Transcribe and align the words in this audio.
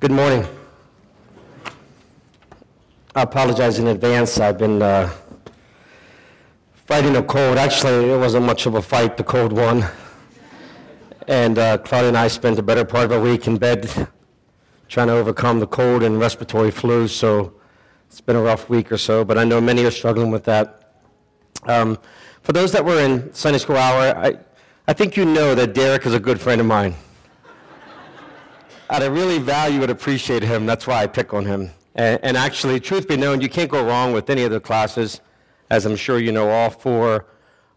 Good 0.00 0.12
morning. 0.12 0.46
I 3.16 3.22
apologize 3.22 3.80
in 3.80 3.88
advance. 3.88 4.38
I've 4.38 4.56
been 4.56 4.80
uh, 4.80 5.12
fighting 6.86 7.16
a 7.16 7.22
cold. 7.24 7.58
Actually, 7.58 8.08
it 8.12 8.16
wasn't 8.16 8.46
much 8.46 8.66
of 8.66 8.76
a 8.76 8.80
fight, 8.80 9.16
the 9.16 9.24
cold 9.24 9.52
one. 9.52 9.84
And 11.26 11.58
uh, 11.58 11.78
Claudia 11.78 12.10
and 12.10 12.16
I 12.16 12.28
spent 12.28 12.54
the 12.54 12.62
better 12.62 12.84
part 12.84 13.06
of 13.06 13.10
a 13.10 13.20
week 13.20 13.48
in 13.48 13.56
bed 13.56 13.90
trying 14.86 15.08
to 15.08 15.14
overcome 15.14 15.58
the 15.58 15.66
cold 15.66 16.04
and 16.04 16.20
respiratory 16.20 16.70
flu, 16.70 17.08
so 17.08 17.54
it's 18.08 18.20
been 18.20 18.36
a 18.36 18.40
rough 18.40 18.68
week 18.70 18.92
or 18.92 18.98
so, 18.98 19.24
but 19.24 19.36
I 19.36 19.42
know 19.42 19.60
many 19.60 19.84
are 19.84 19.90
struggling 19.90 20.30
with 20.30 20.44
that. 20.44 20.92
Um, 21.64 21.98
for 22.42 22.52
those 22.52 22.70
that 22.70 22.84
were 22.84 23.00
in 23.00 23.34
Sunday 23.34 23.58
School 23.58 23.78
Hour, 23.78 24.16
I, 24.16 24.38
I 24.86 24.92
think 24.92 25.16
you 25.16 25.24
know 25.24 25.56
that 25.56 25.74
Derek 25.74 26.06
is 26.06 26.14
a 26.14 26.20
good 26.20 26.40
friend 26.40 26.60
of 26.60 26.68
mine. 26.68 26.94
I 28.90 29.04
really 29.06 29.38
value 29.38 29.82
and 29.82 29.90
appreciate 29.90 30.42
him. 30.42 30.64
That's 30.64 30.86
why 30.86 31.02
I 31.02 31.06
pick 31.06 31.34
on 31.34 31.44
him. 31.44 31.70
And, 31.94 32.18
and, 32.22 32.36
actually, 32.36 32.80
truth 32.80 33.06
be 33.06 33.16
known, 33.16 33.40
you 33.40 33.48
can't 33.48 33.70
go 33.70 33.84
wrong 33.84 34.12
with 34.12 34.30
any 34.30 34.44
of 34.44 34.50
the 34.50 34.60
classes, 34.60 35.20
as 35.68 35.84
I'm 35.84 35.96
sure 35.96 36.18
you 36.18 36.32
know, 36.32 36.48
all 36.48 36.70
four 36.70 37.26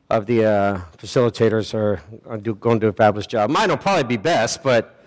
of 0.09 0.25
the 0.25 0.45
uh, 0.45 0.81
facilitators 0.97 1.73
are, 1.73 2.01
are 2.27 2.37
do, 2.37 2.55
going 2.55 2.79
to 2.79 2.85
do 2.85 2.89
a 2.89 2.93
fabulous 2.93 3.27
job. 3.27 3.49
Mine 3.49 3.69
will 3.69 3.77
probably 3.77 4.03
be 4.03 4.17
best, 4.17 4.63
but 4.63 5.03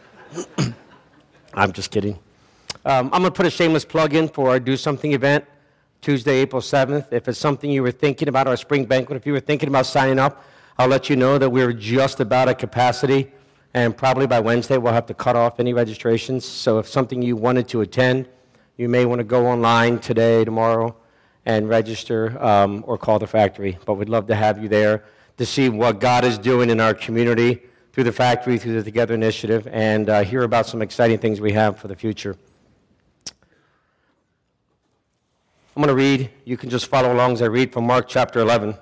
I'm 1.54 1.72
just 1.72 1.90
kidding. 1.90 2.18
Um, 2.84 3.06
I'm 3.12 3.22
going 3.22 3.24
to 3.24 3.30
put 3.30 3.46
a 3.46 3.50
shameless 3.50 3.84
plug 3.84 4.14
in 4.14 4.28
for 4.28 4.50
our 4.50 4.60
Do 4.60 4.76
Something 4.76 5.12
event, 5.12 5.44
Tuesday, 6.02 6.36
April 6.38 6.60
7th. 6.60 7.12
If 7.12 7.28
it's 7.28 7.38
something 7.38 7.70
you 7.70 7.82
were 7.82 7.92
thinking 7.92 8.28
about, 8.28 8.46
our 8.46 8.56
spring 8.56 8.84
banquet, 8.84 9.16
if 9.16 9.26
you 9.26 9.32
were 9.32 9.40
thinking 9.40 9.68
about 9.68 9.86
signing 9.86 10.18
up, 10.18 10.44
I'll 10.76 10.88
let 10.88 11.08
you 11.08 11.16
know 11.16 11.38
that 11.38 11.48
we're 11.48 11.72
just 11.72 12.20
about 12.20 12.48
at 12.48 12.58
capacity 12.58 13.30
and 13.74 13.96
probably 13.96 14.26
by 14.26 14.38
Wednesday 14.38 14.78
we'll 14.78 14.92
have 14.92 15.06
to 15.06 15.14
cut 15.14 15.34
off 15.34 15.58
any 15.58 15.74
registrations. 15.74 16.44
So 16.44 16.78
if 16.78 16.88
something 16.88 17.20
you 17.20 17.36
wanted 17.36 17.68
to 17.68 17.80
attend, 17.80 18.28
you 18.76 18.88
may 18.88 19.04
want 19.04 19.18
to 19.18 19.24
go 19.24 19.46
online 19.46 19.98
today, 19.98 20.44
tomorrow, 20.44 20.96
and 21.44 21.68
register 21.68 22.40
um, 22.42 22.84
or 22.86 22.96
call 22.96 23.18
the 23.18 23.26
factory. 23.26 23.78
But 23.84 23.94
we'd 23.94 24.08
love 24.08 24.28
to 24.28 24.34
have 24.34 24.62
you 24.62 24.68
there 24.68 25.04
to 25.36 25.44
see 25.44 25.68
what 25.68 26.00
God 26.00 26.24
is 26.24 26.38
doing 26.38 26.70
in 26.70 26.80
our 26.80 26.94
community 26.94 27.62
through 27.92 28.04
the 28.04 28.12
factory, 28.12 28.58
through 28.58 28.74
the 28.74 28.82
Together 28.82 29.14
Initiative, 29.14 29.68
and 29.70 30.08
uh, 30.08 30.22
hear 30.22 30.42
about 30.42 30.66
some 30.66 30.80
exciting 30.80 31.18
things 31.18 31.40
we 31.40 31.52
have 31.52 31.78
for 31.78 31.88
the 31.88 31.96
future. 31.96 32.36
I'm 35.76 35.82
going 35.82 35.88
to 35.88 35.94
read. 35.94 36.30
You 36.44 36.56
can 36.56 36.70
just 36.70 36.86
follow 36.86 37.12
along 37.12 37.32
as 37.32 37.42
I 37.42 37.46
read 37.46 37.72
from 37.72 37.84
Mark 37.84 38.08
chapter 38.08 38.38
11. 38.38 38.76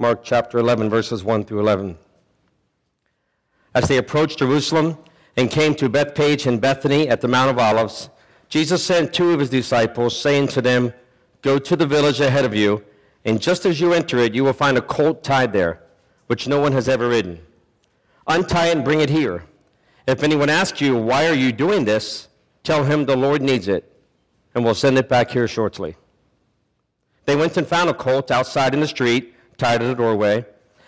Mark 0.00 0.22
chapter 0.22 0.58
11, 0.58 0.88
verses 0.88 1.24
1 1.24 1.44
through 1.44 1.58
11. 1.58 1.98
As 3.74 3.88
they 3.88 3.96
approached 3.96 4.38
Jerusalem 4.38 4.96
and 5.36 5.50
came 5.50 5.74
to 5.74 5.88
Bethphage 5.88 6.46
and 6.46 6.60
Bethany 6.60 7.08
at 7.08 7.20
the 7.20 7.26
Mount 7.26 7.50
of 7.50 7.58
Olives, 7.58 8.08
Jesus 8.48 8.84
sent 8.84 9.12
two 9.12 9.32
of 9.32 9.40
his 9.40 9.50
disciples, 9.50 10.16
saying 10.18 10.48
to 10.48 10.62
them, 10.62 10.92
Go 11.42 11.58
to 11.58 11.74
the 11.74 11.86
village 11.86 12.20
ahead 12.20 12.44
of 12.44 12.54
you, 12.54 12.84
and 13.24 13.42
just 13.42 13.66
as 13.66 13.80
you 13.80 13.92
enter 13.92 14.18
it, 14.18 14.34
you 14.34 14.44
will 14.44 14.52
find 14.52 14.78
a 14.78 14.82
colt 14.82 15.24
tied 15.24 15.52
there, 15.52 15.82
which 16.28 16.46
no 16.46 16.60
one 16.60 16.72
has 16.72 16.88
ever 16.88 17.08
ridden. 17.08 17.40
Untie 18.28 18.68
and 18.68 18.84
bring 18.84 19.00
it 19.00 19.10
here. 19.10 19.46
If 20.06 20.22
anyone 20.22 20.48
asks 20.48 20.80
you, 20.80 20.96
Why 20.96 21.26
are 21.26 21.34
you 21.34 21.50
doing 21.50 21.84
this? 21.84 22.28
tell 22.62 22.84
him 22.84 23.06
the 23.06 23.16
Lord 23.16 23.42
needs 23.42 23.66
it, 23.66 23.90
and 24.54 24.64
we'll 24.64 24.74
send 24.74 24.98
it 24.98 25.08
back 25.08 25.30
here 25.30 25.48
shortly. 25.48 25.96
They 27.24 27.34
went 27.34 27.56
and 27.56 27.66
found 27.66 27.90
a 27.90 27.94
colt 27.94 28.30
outside 28.30 28.74
in 28.74 28.80
the 28.80 28.86
street 28.86 29.34
tied 29.58 29.82
at 29.82 29.86
the 29.86 29.94
doorway. 29.94 30.46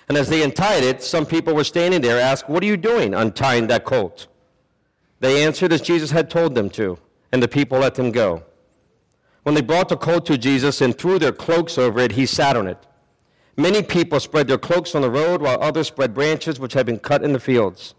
And 0.08 0.16
as 0.16 0.28
they 0.28 0.42
untied 0.42 0.82
it, 0.82 1.02
some 1.02 1.26
people 1.26 1.54
were 1.54 1.64
standing 1.64 2.00
there, 2.00 2.18
asked, 2.18 2.48
What 2.48 2.62
are 2.62 2.66
you 2.66 2.76
doing 2.76 3.14
untying 3.14 3.66
that 3.66 3.84
colt? 3.84 4.26
They 5.20 5.44
answered 5.44 5.72
as 5.72 5.82
Jesus 5.82 6.10
had 6.10 6.30
told 6.30 6.54
them 6.54 6.70
to, 6.70 6.98
and 7.30 7.42
the 7.42 7.48
people 7.48 7.78
let 7.78 7.94
them 7.94 8.10
go. 8.10 8.42
When 9.42 9.54
they 9.54 9.60
brought 9.60 9.88
the 9.88 9.96
colt 9.96 10.26
to 10.26 10.38
Jesus 10.38 10.80
and 10.80 10.96
threw 10.96 11.18
their 11.18 11.32
cloaks 11.32 11.78
over 11.78 12.00
it, 12.00 12.12
he 12.12 12.26
sat 12.26 12.56
on 12.56 12.66
it. 12.66 12.86
Many 13.56 13.82
people 13.82 14.20
spread 14.20 14.48
their 14.48 14.58
cloaks 14.58 14.94
on 14.94 15.02
the 15.02 15.10
road, 15.10 15.42
while 15.42 15.62
others 15.62 15.88
spread 15.88 16.14
branches 16.14 16.58
which 16.58 16.72
had 16.72 16.86
been 16.86 16.98
cut 16.98 17.22
in 17.22 17.32
the 17.32 17.40
fields. 17.40 17.94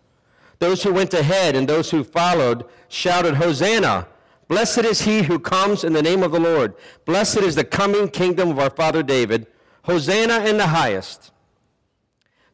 Those 0.60 0.84
who 0.84 0.94
went 0.94 1.14
ahead 1.14 1.56
and 1.56 1.68
those 1.68 1.92
who 1.92 2.04
followed 2.04 2.66
shouted, 2.88 3.36
Hosanna! 3.36 4.08
Blessed 4.48 4.80
is 4.80 5.02
he 5.04 5.24
who 5.24 5.40
comes 5.40 5.84
in 5.84 5.94
the 5.94 6.02
name 6.02 6.24
of 6.24 6.32
the 6.32 6.40
Lord. 6.40 6.74
Blessed 7.06 7.38
is 7.38 7.56
the 7.56 7.64
coming 7.64 8.10
kingdom 8.10 8.50
of 8.50 8.60
our 8.60 8.70
father 8.70 9.02
David. 9.02 9.48
Hosanna 9.84 10.46
in 10.46 10.58
the 10.58 10.68
highest. 10.68 11.32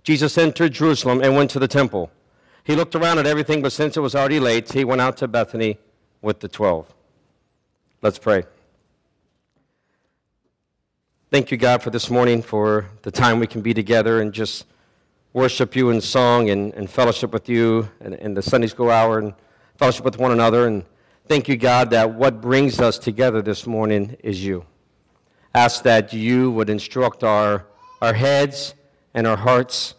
Jesus 0.04 0.38
entered 0.38 0.74
Jerusalem 0.74 1.22
and 1.22 1.36
went 1.36 1.50
to 1.52 1.60
the 1.60 1.68
temple. 1.68 2.10
He 2.64 2.76
looked 2.76 2.96
around 2.96 3.20
at 3.20 3.26
everything, 3.26 3.62
but 3.62 3.72
since 3.72 3.98
it 3.98 4.02
was 4.02 4.16
already 4.16 4.40
late, 4.40 4.72
he 4.72 4.84
went 4.84 5.02
out 5.02 5.18
to 5.18 5.28
Bethany 5.28 5.78
with 6.22 6.40
the 6.40 6.48
twelve. 6.48 6.94
Let's 8.02 8.20
pray. 8.20 8.44
Thank 11.30 11.52
you, 11.52 11.58
God, 11.58 11.84
for 11.84 11.90
this 11.90 12.10
morning, 12.10 12.42
for 12.42 12.90
the 13.02 13.12
time 13.12 13.40
we 13.40 13.48
can 13.48 13.62
be 13.62 13.74
together 13.74 14.22
and 14.22 14.32
just 14.32 14.66
worship 15.34 15.76
you 15.76 15.90
in 15.90 16.00
song 16.00 16.50
and, 16.50 16.74
and 16.74 16.90
fellowship 16.90 17.34
with 17.34 17.50
you 17.50 17.90
in, 18.00 18.14
in 18.14 18.34
the 18.34 18.42
Sunday 18.42 18.68
school 18.68 18.90
hour 18.90 19.20
and 19.20 19.34
fellowship 19.78 20.06
with 20.06 20.18
one 20.18 20.32
another. 20.32 20.68
And 20.68 20.86
thank 21.26 21.50
you, 21.50 21.58
God, 21.58 21.90
that 21.90 22.14
what 22.14 22.40
brings 22.40 22.80
us 22.80 22.98
together 22.98 23.42
this 23.42 23.68
morning 23.68 24.16
is 24.24 24.44
you 24.46 24.66
ask 25.54 25.84
that 25.84 26.14
you 26.14 26.52
would 26.52 26.70
instruct 26.70 27.24
our, 27.24 27.66
our 28.02 28.14
heads 28.14 28.76
and 29.14 29.26
our 29.26 29.38
hearts, 29.38 29.96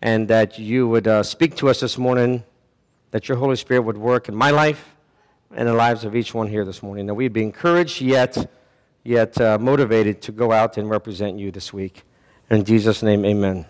and 0.00 0.28
that 0.28 0.58
you 0.58 0.88
would 0.88 1.06
uh, 1.06 1.22
speak 1.22 1.56
to 1.56 1.68
us 1.68 1.80
this 1.80 1.98
morning, 1.98 2.44
that 3.10 3.28
your 3.28 3.38
Holy 3.38 3.56
Spirit 3.56 3.82
would 3.82 3.96
work 3.96 4.28
in 4.28 4.34
my 4.34 4.50
life 4.50 4.94
and 5.54 5.68
the 5.68 5.74
lives 5.74 6.04
of 6.04 6.14
each 6.14 6.34
one 6.34 6.48
here 6.48 6.64
this 6.64 6.82
morning, 6.82 7.06
that 7.06 7.14
we'd 7.14 7.32
be 7.32 7.42
encouraged 7.42 8.00
yet, 8.00 8.50
yet 9.04 9.40
uh, 9.40 9.58
motivated 9.58 10.20
to 10.22 10.32
go 10.32 10.52
out 10.52 10.76
and 10.76 10.90
represent 10.90 11.38
you 11.38 11.50
this 11.50 11.72
week. 11.72 12.02
In 12.50 12.64
Jesus' 12.64 13.02
name, 13.02 13.24
amen. 13.24 13.66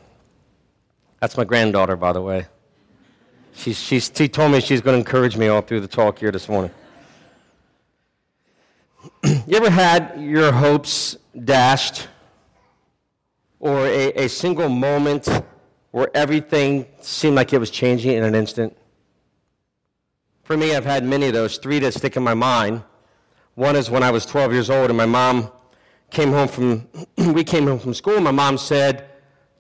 That's 1.21 1.37
my 1.37 1.45
granddaughter, 1.45 1.97
by 1.97 2.13
the 2.13 2.23
way. 2.23 2.47
She's, 3.55 3.81
she's, 3.81 4.13
she 4.15 4.29
told 4.29 4.53
me 4.53 4.61
she's 4.61 4.81
going 4.81 4.95
to 4.95 4.99
encourage 4.99 5.37
me 5.37 5.49
all 5.49 5.63
through 5.63 5.81
the 5.81 5.89
talk 5.89 6.19
here 6.19 6.31
this 6.31 6.49
morning. 6.49 6.71
You 9.25 9.57
ever 9.57 9.71
had 9.71 10.21
your 10.21 10.53
hopes 10.53 11.17
dashed 11.45 12.09
or 13.59 13.87
a, 13.87 14.13
a 14.13 14.29
single 14.29 14.69
moment 14.69 15.29
where 15.91 16.09
everything 16.15 16.87
seemed 17.01 17.37
like 17.37 17.53
it 17.53 17.59
was 17.59 17.71
changing 17.71 18.13
in 18.13 18.25
an 18.25 18.35
instant? 18.35 18.77
For 20.45 20.57
me, 20.57 20.75
I've 20.75 20.85
had 20.85 21.05
many 21.05 21.27
of 21.27 21.33
those, 21.33 21.59
three 21.59 21.79
that 21.81 21.95
stick 21.95 22.17
in 22.17 22.23
my 22.23 22.35
mind. 22.35 22.83
One 23.55 23.75
is 23.75 23.91
when 23.91 24.03
I 24.03 24.11
was 24.11 24.27
12 24.27 24.53
years 24.53 24.71
old 24.71 24.91
and 24.91 24.97
my 24.97 25.07
mom 25.07 25.51
came 26.11 26.31
home 26.31 26.49
from, 26.49 26.89
we 27.35 27.43
came 27.43 27.67
home 27.67 27.79
from 27.79 27.95
school. 27.95 28.21
My 28.21 28.31
mom 28.31 28.59
said 28.59 29.09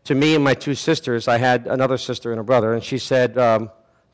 to 0.05 0.15
me 0.15 0.35
and 0.35 0.45
my 0.45 0.55
two 0.55 0.75
sisters, 0.75 1.27
I 1.27 1.39
had 1.39 1.67
another 1.67 1.99
sister 1.99 2.31
and 2.31 2.41
a 2.41 2.45
brother, 2.45 2.75
and 2.75 2.85
she 2.85 2.99
said, 2.99 3.37
um, 3.37 3.71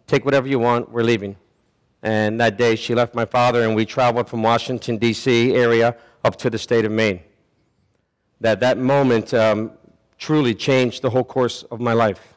Take 0.07 0.25
whatever 0.25 0.49
you 0.49 0.59
want, 0.59 0.91
we're 0.91 1.05
leaving. 1.05 1.37
And 2.03 2.41
that 2.41 2.57
day 2.57 2.75
she 2.75 2.95
left 2.95 3.15
my 3.15 3.25
father, 3.25 3.63
and 3.63 3.77
we 3.77 3.87
traveled 3.87 4.29
from 4.29 4.43
Washington, 4.43 4.97
D.C. 4.99 5.55
area 5.55 5.97
up 6.25 6.37
to 6.37 6.51
the 6.51 6.59
state 6.59 6.85
of 6.85 6.91
Maine. 6.91 7.21
That 8.41 8.59
that 8.61 8.77
moment 8.77 9.33
um, 9.33 9.73
truly 10.19 10.55
changed 10.55 11.03
the 11.03 11.11
whole 11.11 11.23
course 11.23 11.63
of 11.65 11.81
my 11.81 11.93
life. 11.93 12.35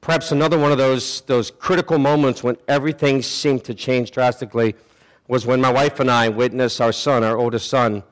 Perhaps 0.00 0.32
another 0.32 0.58
one 0.58 0.72
of 0.72 0.78
those, 0.78 1.20
those 1.22 1.50
critical 1.50 1.98
moments 1.98 2.42
when 2.42 2.56
everything 2.68 3.22
seemed 3.22 3.64
to 3.64 3.74
change 3.74 4.10
drastically 4.10 4.74
was 5.28 5.46
when 5.46 5.60
my 5.60 5.70
wife 5.70 6.00
and 6.00 6.10
I 6.10 6.28
witnessed 6.28 6.80
our 6.80 6.92
son, 6.92 7.22
our 7.22 7.36
oldest 7.36 7.68
son, 7.68 8.02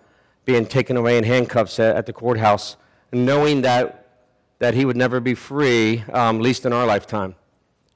being 0.45 0.67
taken 0.67 0.97
away 0.97 1.19
in 1.19 1.25
handcuffs 1.25 1.81
at, 1.81 1.97
at 1.97 2.07
the 2.07 2.13
courthouse, 2.13 2.77
knowing 3.13 3.63
that, 3.63 4.07
that 4.59 4.75
he 4.75 4.85
would 4.85 4.97
never 4.97 5.19
be 5.19 5.35
free, 5.35 6.05
um, 6.13 6.41
least 6.41 6.65
in 6.67 6.73
our 6.73 6.87
lifetime 6.87 7.35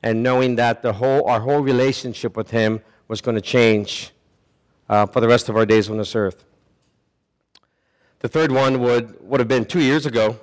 and 0.04 0.22
knowing 0.22 0.56
that 0.56 0.82
the 0.82 0.92
whole, 0.92 1.26
our 1.26 1.40
whole 1.40 1.62
relationship 1.62 2.36
with 2.36 2.50
Him 2.50 2.82
was 3.08 3.22
going 3.22 3.36
to 3.36 3.40
change 3.40 4.12
uh, 4.90 5.06
for 5.06 5.20
the 5.20 5.26
rest 5.26 5.48
of 5.48 5.56
our 5.56 5.64
days 5.64 5.88
on 5.88 5.96
this 5.96 6.14
earth. 6.14 6.44
The 8.18 8.28
third 8.28 8.52
one 8.52 8.80
would, 8.80 9.16
would 9.26 9.40
have 9.40 9.48
been 9.48 9.64
two 9.64 9.80
years 9.80 10.04
ago. 10.04 10.38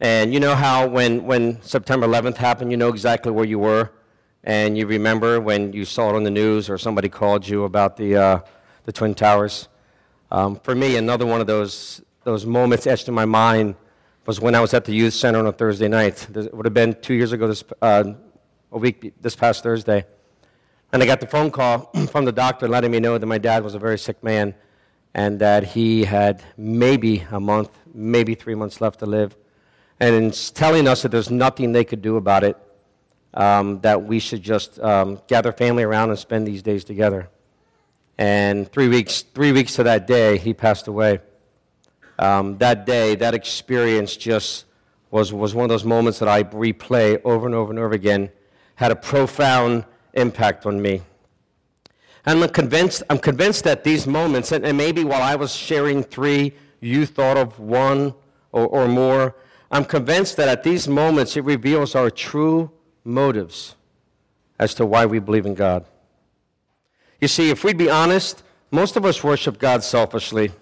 And 0.00 0.32
you 0.32 0.40
know 0.40 0.54
how 0.54 0.86
when, 0.86 1.24
when 1.24 1.60
September 1.60 2.06
11th 2.06 2.38
happened, 2.38 2.70
you 2.70 2.78
know 2.78 2.88
exactly 2.88 3.30
where 3.30 3.44
you 3.44 3.58
were. 3.58 3.92
And 4.44 4.78
you 4.78 4.86
remember 4.86 5.40
when 5.40 5.74
you 5.74 5.84
saw 5.84 6.08
it 6.08 6.16
on 6.16 6.24
the 6.24 6.30
news 6.30 6.70
or 6.70 6.78
somebody 6.78 7.10
called 7.10 7.46
you 7.46 7.64
about 7.64 7.98
the, 7.98 8.16
uh, 8.16 8.40
the 8.84 8.92
Twin 8.92 9.14
Towers. 9.14 9.68
Um, 10.30 10.56
for 10.56 10.74
me, 10.74 10.96
another 10.96 11.26
one 11.26 11.42
of 11.42 11.46
those, 11.46 12.00
those 12.24 12.46
moments 12.46 12.86
etched 12.86 13.08
in 13.08 13.14
my 13.14 13.26
mind 13.26 13.74
was 14.24 14.40
when 14.40 14.54
I 14.54 14.60
was 14.60 14.72
at 14.72 14.86
the 14.86 14.94
youth 14.94 15.12
center 15.12 15.38
on 15.38 15.46
a 15.46 15.52
Thursday 15.52 15.88
night. 15.88 16.26
It 16.34 16.54
would 16.54 16.64
have 16.64 16.72
been 16.72 16.98
two 17.02 17.12
years 17.12 17.32
ago 17.32 17.46
this, 17.46 17.62
uh, 17.82 18.14
a 18.72 18.78
week 18.78 19.14
this 19.20 19.34
past 19.34 19.62
Thursday. 19.62 20.04
And 20.92 21.02
I 21.02 21.06
got 21.06 21.20
the 21.20 21.26
phone 21.26 21.50
call 21.50 21.90
from 22.10 22.24
the 22.24 22.32
doctor 22.32 22.68
letting 22.68 22.90
me 22.90 23.00
know 23.00 23.18
that 23.18 23.26
my 23.26 23.38
dad 23.38 23.62
was 23.64 23.74
a 23.74 23.78
very 23.78 23.98
sick 23.98 24.22
man 24.22 24.54
and 25.14 25.40
that 25.40 25.64
he 25.64 26.04
had 26.04 26.42
maybe 26.56 27.26
a 27.30 27.40
month, 27.40 27.70
maybe 27.92 28.34
three 28.34 28.54
months 28.54 28.80
left 28.80 29.00
to 29.00 29.06
live. 29.06 29.36
and 29.98 30.32
telling 30.54 30.88
us 30.88 31.02
that 31.02 31.10
there's 31.10 31.30
nothing 31.30 31.72
they 31.72 31.84
could 31.84 32.00
do 32.00 32.16
about 32.16 32.42
it, 32.42 32.56
um, 33.34 33.80
that 33.80 34.02
we 34.02 34.18
should 34.18 34.42
just 34.42 34.78
um, 34.80 35.20
gather 35.26 35.52
family 35.52 35.82
around 35.82 36.08
and 36.10 36.18
spend 36.18 36.46
these 36.46 36.62
days 36.62 36.84
together. 36.84 37.28
And 38.16 38.70
three 38.70 38.88
weeks, 38.88 39.22
three 39.22 39.52
weeks 39.52 39.74
to 39.76 39.82
that 39.84 40.06
day, 40.06 40.38
he 40.38 40.54
passed 40.54 40.88
away. 40.88 41.20
Um, 42.18 42.58
that 42.58 42.86
day, 42.86 43.14
that 43.16 43.34
experience 43.34 44.16
just 44.16 44.66
was, 45.10 45.32
was 45.32 45.54
one 45.54 45.64
of 45.64 45.70
those 45.70 45.84
moments 45.84 46.18
that 46.20 46.28
I 46.28 46.44
replay 46.44 47.20
over 47.24 47.46
and 47.46 47.54
over 47.54 47.70
and 47.70 47.78
over 47.78 47.94
again, 47.94 48.30
had 48.80 48.90
a 48.90 48.96
profound 48.96 49.84
impact 50.14 50.64
on 50.64 50.80
me. 50.80 51.02
And 52.24 52.42
I'm 52.42 52.48
convinced, 52.48 53.02
I'm 53.10 53.18
convinced 53.18 53.64
that 53.64 53.84
these 53.84 54.06
moments, 54.06 54.52
and, 54.52 54.64
and 54.64 54.74
maybe 54.74 55.04
while 55.04 55.22
I 55.22 55.34
was 55.34 55.54
sharing 55.54 56.02
three, 56.02 56.54
you 56.80 57.04
thought 57.04 57.36
of 57.36 57.60
one 57.60 58.14
or, 58.52 58.66
or 58.66 58.88
more, 58.88 59.36
I'm 59.70 59.84
convinced 59.84 60.38
that 60.38 60.48
at 60.48 60.62
these 60.62 60.88
moments 60.88 61.36
it 61.36 61.44
reveals 61.44 61.94
our 61.94 62.10
true 62.10 62.70
motives 63.04 63.74
as 64.58 64.72
to 64.76 64.86
why 64.86 65.04
we 65.04 65.18
believe 65.18 65.44
in 65.44 65.54
God. 65.54 65.84
You 67.20 67.28
see, 67.28 67.50
if 67.50 67.62
we'd 67.62 67.76
be 67.76 67.90
honest, 67.90 68.42
most 68.70 68.96
of 68.96 69.04
us 69.04 69.22
worship 69.22 69.58
God 69.58 69.84
selfishly. 69.84 70.52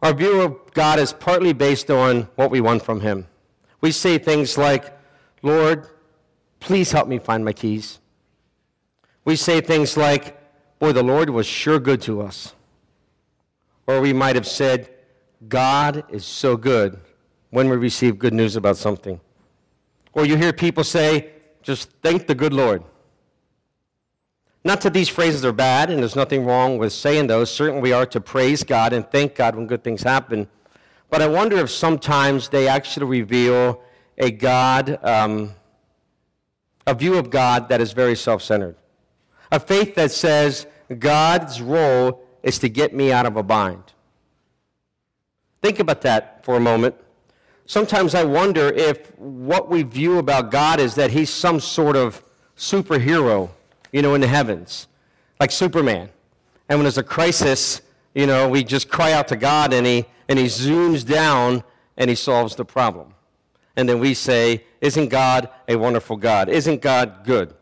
Our 0.00 0.14
view 0.14 0.40
of 0.40 0.72
God 0.72 1.00
is 1.00 1.12
partly 1.12 1.52
based 1.52 1.90
on 1.90 2.28
what 2.36 2.52
we 2.52 2.60
want 2.60 2.84
from 2.84 3.00
Him. 3.00 3.26
We 3.80 3.90
say 3.90 4.18
things 4.18 4.56
like, 4.56 4.96
Lord, 5.42 5.88
please 6.64 6.90
help 6.92 7.06
me 7.06 7.18
find 7.18 7.44
my 7.44 7.52
keys. 7.52 8.00
We 9.24 9.36
say 9.36 9.60
things 9.60 9.96
like, 9.96 10.40
Boy, 10.78 10.92
the 10.92 11.02
Lord 11.02 11.30
was 11.30 11.46
sure 11.46 11.78
good 11.78 12.02
to 12.02 12.20
us. 12.20 12.54
Or 13.86 14.00
we 14.00 14.12
might 14.12 14.34
have 14.34 14.46
said, 14.46 14.90
God 15.46 16.04
is 16.10 16.24
so 16.24 16.56
good 16.56 16.98
when 17.50 17.68
we 17.68 17.76
receive 17.76 18.18
good 18.18 18.34
news 18.34 18.56
about 18.56 18.76
something. 18.76 19.20
Or 20.12 20.24
you 20.24 20.36
hear 20.36 20.52
people 20.52 20.84
say, 20.84 21.30
just 21.62 21.90
thank 22.02 22.26
the 22.26 22.34
good 22.34 22.52
Lord. 22.52 22.82
Not 24.64 24.80
that 24.82 24.94
these 24.94 25.08
phrases 25.08 25.44
are 25.44 25.52
bad, 25.52 25.90
and 25.90 26.00
there's 26.00 26.16
nothing 26.16 26.44
wrong 26.44 26.78
with 26.78 26.92
saying 26.92 27.26
those. 27.26 27.50
Certainly, 27.50 27.82
we 27.82 27.92
are 27.92 28.06
to 28.06 28.20
praise 28.20 28.64
God 28.64 28.92
and 28.92 29.08
thank 29.10 29.34
God 29.34 29.54
when 29.54 29.66
good 29.66 29.84
things 29.84 30.02
happen. 30.02 30.48
But 31.10 31.20
I 31.20 31.28
wonder 31.28 31.58
if 31.58 31.70
sometimes 31.70 32.48
they 32.48 32.66
actually 32.66 33.06
reveal 33.06 33.82
a 34.16 34.30
God, 34.30 34.98
um, 35.04 35.52
a 36.86 36.94
view 36.94 37.16
of 37.16 37.30
God 37.30 37.68
that 37.68 37.80
is 37.80 37.92
very 37.92 38.16
self 38.16 38.42
centered. 38.42 38.76
A 39.50 39.60
faith 39.60 39.94
that 39.94 40.10
says 40.10 40.66
God's 40.98 41.62
role 41.62 42.24
is 42.42 42.58
to 42.58 42.68
get 42.68 42.94
me 42.94 43.12
out 43.12 43.26
of 43.26 43.36
a 43.36 43.42
bind. 43.42 43.92
Think 45.62 45.78
about 45.78 46.02
that 46.02 46.44
for 46.44 46.56
a 46.56 46.60
moment. 46.60 46.94
Sometimes 47.66 48.14
I 48.14 48.24
wonder 48.24 48.68
if 48.68 49.18
what 49.18 49.70
we 49.70 49.82
view 49.82 50.18
about 50.18 50.50
God 50.50 50.78
is 50.78 50.94
that 50.96 51.10
he's 51.10 51.30
some 51.30 51.60
sort 51.60 51.96
of 51.96 52.22
superhero, 52.56 53.48
you 53.90 54.02
know, 54.02 54.14
in 54.14 54.20
the 54.20 54.26
heavens, 54.26 54.86
like 55.40 55.50
Superman. 55.50 56.10
And 56.68 56.78
when 56.78 56.84
there's 56.84 56.98
a 56.98 57.02
crisis, 57.02 57.80
you 58.14 58.26
know, 58.26 58.48
we 58.48 58.62
just 58.62 58.90
cry 58.90 59.12
out 59.12 59.28
to 59.28 59.36
God 59.36 59.72
and 59.72 59.86
he, 59.86 60.04
and 60.28 60.38
he 60.38 60.46
zooms 60.46 61.06
down 61.06 61.64
and 61.96 62.10
he 62.10 62.16
solves 62.16 62.56
the 62.56 62.64
problem. 62.64 63.14
And 63.76 63.88
then 63.88 63.98
we 63.98 64.12
say, 64.12 64.64
Isn't 64.84 65.08
God 65.08 65.48
a 65.66 65.76
wonderful 65.76 66.18
God? 66.18 66.50
Isn't 66.50 66.82
God 66.82 67.24
good? 67.24 67.54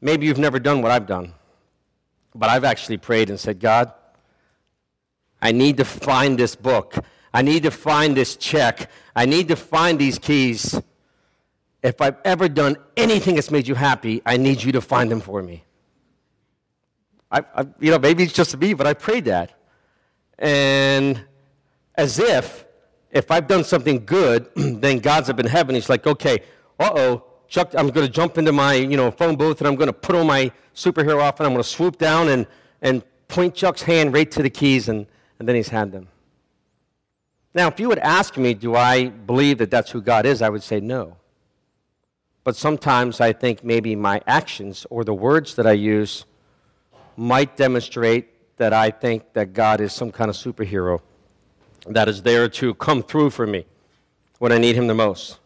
Maybe 0.00 0.26
you've 0.26 0.36
never 0.36 0.58
done 0.58 0.82
what 0.82 0.90
I've 0.90 1.06
done, 1.06 1.32
but 2.34 2.50
I've 2.50 2.64
actually 2.64 2.96
prayed 2.96 3.30
and 3.30 3.38
said, 3.38 3.60
God, 3.60 3.92
I 5.40 5.52
need 5.52 5.76
to 5.76 5.84
find 5.84 6.36
this 6.36 6.56
book. 6.56 6.96
I 7.32 7.42
need 7.42 7.62
to 7.62 7.70
find 7.70 8.16
this 8.16 8.34
check. 8.34 8.90
I 9.14 9.26
need 9.26 9.46
to 9.46 9.54
find 9.54 9.96
these 9.96 10.18
keys. 10.18 10.74
If 11.80 12.00
I've 12.00 12.16
ever 12.24 12.48
done 12.48 12.78
anything 12.96 13.36
that's 13.36 13.52
made 13.52 13.68
you 13.68 13.76
happy, 13.76 14.22
I 14.26 14.38
need 14.38 14.60
you 14.60 14.72
to 14.72 14.80
find 14.80 15.08
them 15.08 15.20
for 15.20 15.40
me. 15.40 15.62
I, 17.30 17.44
I, 17.54 17.66
you 17.78 17.92
know, 17.92 18.00
maybe 18.00 18.24
it's 18.24 18.32
just 18.32 18.58
me, 18.58 18.74
but 18.74 18.88
I 18.88 18.94
prayed 18.94 19.26
that. 19.26 19.52
And 20.36 21.22
as 21.94 22.18
if, 22.18 22.64
if 23.10 23.30
I've 23.30 23.46
done 23.46 23.64
something 23.64 24.04
good, 24.04 24.48
then 24.56 24.98
God's 24.98 25.30
up 25.30 25.40
in 25.40 25.46
heaven. 25.46 25.74
He's 25.74 25.88
like, 25.88 26.06
okay, 26.06 26.42
uh 26.78 26.90
oh, 26.94 27.24
Chuck, 27.48 27.74
I'm 27.76 27.88
going 27.88 28.06
to 28.06 28.12
jump 28.12 28.38
into 28.38 28.52
my 28.52 28.74
you 28.74 28.96
know, 28.96 29.10
phone 29.10 29.36
booth 29.36 29.60
and 29.60 29.66
I'm 29.66 29.74
going 29.74 29.88
to 29.88 29.92
put 29.92 30.14
on 30.14 30.26
my 30.26 30.52
superhero 30.74 31.20
outfit. 31.20 31.46
I'm 31.46 31.52
going 31.52 31.62
to 31.62 31.68
swoop 31.68 31.98
down 31.98 32.28
and, 32.28 32.46
and 32.80 33.02
point 33.26 33.54
Chuck's 33.54 33.82
hand 33.82 34.12
right 34.12 34.30
to 34.30 34.42
the 34.42 34.50
keys, 34.50 34.88
and, 34.88 35.06
and 35.38 35.48
then 35.48 35.56
he's 35.56 35.68
had 35.68 35.92
them. 35.92 36.08
Now, 37.54 37.68
if 37.68 37.80
you 37.80 37.88
would 37.88 37.98
ask 37.98 38.36
me, 38.36 38.54
do 38.54 38.76
I 38.76 39.08
believe 39.08 39.58
that 39.58 39.70
that's 39.70 39.90
who 39.90 40.00
God 40.00 40.26
is, 40.26 40.42
I 40.42 40.48
would 40.48 40.62
say 40.62 40.80
no. 40.80 41.16
But 42.44 42.56
sometimes 42.56 43.20
I 43.20 43.32
think 43.32 43.64
maybe 43.64 43.96
my 43.96 44.22
actions 44.26 44.86
or 44.88 45.04
the 45.04 45.14
words 45.14 45.56
that 45.56 45.66
I 45.66 45.72
use 45.72 46.24
might 47.16 47.56
demonstrate 47.56 48.56
that 48.56 48.72
I 48.72 48.90
think 48.90 49.32
that 49.32 49.52
God 49.52 49.80
is 49.80 49.92
some 49.92 50.12
kind 50.12 50.30
of 50.30 50.36
superhero 50.36 51.00
that 51.86 52.08
is 52.08 52.22
there 52.22 52.48
to 52.48 52.74
come 52.74 53.02
through 53.02 53.30
for 53.30 53.46
me 53.46 53.66
when 54.38 54.52
I 54.52 54.58
need 54.58 54.76
Him 54.76 54.86
the 54.86 54.94
most. 54.94 55.38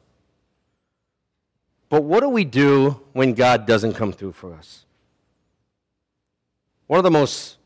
But 1.88 2.02
what 2.02 2.20
do 2.20 2.28
we 2.28 2.44
do 2.44 3.00
when 3.12 3.34
God 3.34 3.66
doesn't 3.66 3.94
come 3.94 4.12
through 4.12 4.32
for 4.32 4.54
us? 4.54 4.84
One 6.86 6.98
of 6.98 7.04
the 7.04 7.10
most 7.10 7.56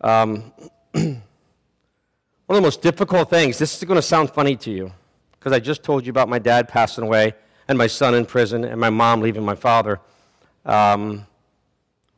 um, 0.00 0.52
one 0.92 2.56
of 2.56 2.56
the 2.56 2.60
most 2.60 2.82
difficult 2.82 3.30
things. 3.30 3.58
This 3.58 3.76
is 3.76 3.84
going 3.84 3.96
to 3.96 4.02
sound 4.02 4.30
funny 4.30 4.56
to 4.56 4.70
you 4.70 4.92
because 5.32 5.52
I 5.52 5.58
just 5.58 5.82
told 5.82 6.06
you 6.06 6.10
about 6.10 6.28
my 6.28 6.38
dad 6.38 6.68
passing 6.68 7.04
away 7.04 7.34
and 7.68 7.76
my 7.76 7.86
son 7.86 8.14
in 8.14 8.24
prison 8.24 8.64
and 8.64 8.80
my 8.80 8.90
mom 8.90 9.20
leaving 9.20 9.44
my 9.44 9.54
father. 9.54 10.00
Um, 10.64 11.26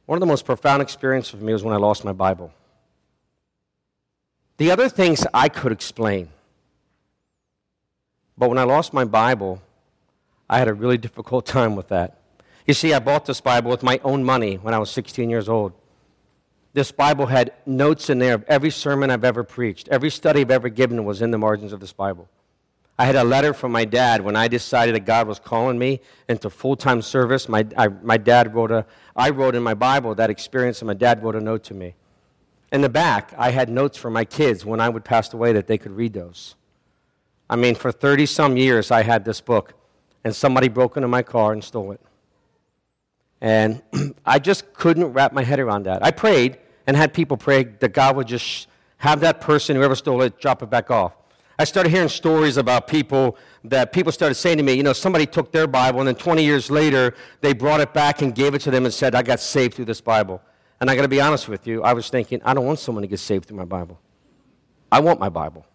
one 0.07 0.17
of 0.17 0.21
the 0.21 0.27
most 0.27 0.45
profound 0.45 0.83
experiences 0.83 1.31
for 1.31 1.45
me 1.45 1.53
was 1.53 1.65
when 1.65 1.75
I 1.75 1.79
lost 1.79 2.05
my 2.05 2.13
Bible. 2.13 2.53
The 4.61 4.71
other 4.71 4.91
things 4.91 5.27
I 5.33 5.49
could 5.49 5.73
explain, 5.73 6.29
but 8.37 8.51
when 8.51 8.59
I 8.59 8.65
lost 8.65 8.93
my 8.93 9.07
Bible, 9.07 9.63
I 10.51 10.59
had 10.59 10.69
a 10.69 10.75
really 10.75 10.99
difficult 10.99 11.47
time 11.57 11.77
with 11.77 11.89
that. 11.89 12.19
You 12.67 12.75
see, 12.75 12.93
I 12.93 12.99
bought 12.99 13.25
this 13.25 13.41
Bible 13.41 13.71
with 13.71 13.83
my 13.83 13.99
own 14.05 14.23
money 14.23 14.57
when 14.57 14.75
I 14.75 14.79
was 14.79 14.91
16 14.91 15.31
years 15.31 15.49
old. 15.49 15.73
This 16.75 16.93
Bible 16.93 17.25
had 17.25 17.55
notes 17.65 18.11
in 18.11 18.19
there 18.19 18.35
of 18.35 18.45
every 18.49 18.69
sermon 18.69 19.11
I've 19.11 19.25
ever 19.25 19.45
preached. 19.45 19.89
Every 19.89 20.11
study 20.11 20.43
I've 20.43 20.51
ever 20.51 20.69
given 20.69 21.07
was 21.07 21.23
in 21.23 21.31
the 21.31 21.39
margins 21.39 21.73
of 21.73 21.81
this 21.81 21.95
Bible. 21.95 22.29
I 22.99 23.07
had 23.07 23.17
a 23.17 23.25
letter 23.25 23.55
from 23.55 23.73
my 23.73 23.87
dad 23.87 24.21
when 24.21 24.37
I 24.37 24.49
decided 24.49 24.95
that 24.95 25.07
God 25.07 25.27
was 25.27 25.39
calling 25.39 25.79
me 25.79 26.01
into 26.29 26.51
full 26.51 26.77
time 26.77 27.01
service. 27.01 27.49
My, 27.49 27.67
I, 27.79 27.89
my 27.89 28.19
dad 28.19 28.55
wrote 28.55 28.73
a, 28.73 28.85
I 29.17 29.31
wrote 29.31 29.55
in 29.55 29.63
my 29.63 29.73
Bible 29.73 30.15
that 30.17 30.29
experience, 30.29 30.83
and 30.83 30.87
my 30.87 30.93
dad 30.93 31.23
wrote 31.23 31.35
a 31.35 31.41
note 31.41 31.65
to 31.65 31.75
me. 31.75 31.95
In 32.73 32.83
the 32.83 32.89
back, 32.89 33.33
I 33.37 33.51
had 33.51 33.69
notes 33.69 33.97
for 33.97 34.11
my 34.11 34.25
kids 34.25 34.65
when 34.65 34.81
I 34.81 34.89
would 34.89 35.05
pass 35.05 35.33
away 35.33 35.53
that 35.53 35.67
they 35.67 35.79
could 35.79 35.93
read 35.93 36.13
those. 36.13 36.55
I 37.49 37.57
mean, 37.57 37.75
for 37.75 37.91
30 37.91 38.27
some 38.27 38.57
years, 38.57 38.91
I 38.91 39.03
had 39.03 39.25
this 39.25 39.41
book 39.41 39.75
and 40.23 40.35
somebody 40.35 40.69
broke 40.69 40.97
into 40.97 41.09
my 41.09 41.23
car 41.23 41.53
and 41.53 41.65
stole 41.65 41.93
it. 41.93 42.01
And 43.41 43.83
I 44.25 44.39
just 44.39 44.73
couldn't 44.73 45.13
wrap 45.13 45.33
my 45.33 45.43
head 45.43 45.59
around 45.59 45.85
that. 45.87 46.05
I 46.05 46.13
prayed 46.13 46.59
and 46.87 46.97
had 46.97 47.13
people 47.13 47.37
pray 47.37 47.65
that 47.65 47.93
God 47.93 48.15
would 48.17 48.29
just 48.29 48.69
have 48.99 49.21
that 49.21 49.41
person, 49.41 49.77
whoever 49.77 49.97
stole 49.97 50.23
it, 50.23 50.39
drop 50.39 50.63
it 50.63 50.71
back 50.71 50.91
off. 50.91 51.15
I 51.59 51.65
started 51.65 51.91
hearing 51.91 52.09
stories 52.09 52.57
about 52.57 52.87
people 52.87 53.37
that 53.65 53.93
people 53.93 54.13
started 54.13 54.35
saying 54.35 54.59
to 54.59 54.63
me, 54.63 54.75
you 54.75 54.83
know, 54.83 54.93
somebody 54.93 55.27
took 55.27 55.53
their 55.53 55.67
Bible 55.67 56.01
and 56.01 56.09
then 56.09 56.15
20 56.15 56.45
years 56.45 56.71
later 56.71 57.15
they 57.41 57.53
brought 57.53 57.81
it 57.81 57.93
back 57.93 58.23
and 58.23 58.35
gave 58.35 58.55
it 58.55 58.61
to 58.61 58.71
them 58.71 58.85
and 58.85 58.95
said, 58.95 59.15
I 59.15 59.23
got 59.23 59.41
saved 59.41 59.75
through 59.75 59.85
this 59.87 60.01
Bible. 60.01 60.41
And 60.81 60.91
I 60.91 60.97
got 60.97 61.03
to 61.03 61.09
be 61.09 61.21
honest 61.21 61.49
with 61.49 61.67
you, 61.67 61.83
I 61.83 61.93
was 61.93 62.09
thinking, 62.09 62.41
I 62.45 62.55
don't 62.55 62.65
want 62.65 62.79
someone 62.79 63.03
to 63.03 63.09
get 63.09 63.19
saved 63.19 63.47
through 63.47 63.59
my 63.59 63.65
Bible. 63.65 64.01
I 64.91 65.01
want 65.01 65.21
my 65.21 65.29
Bible. 65.29 65.67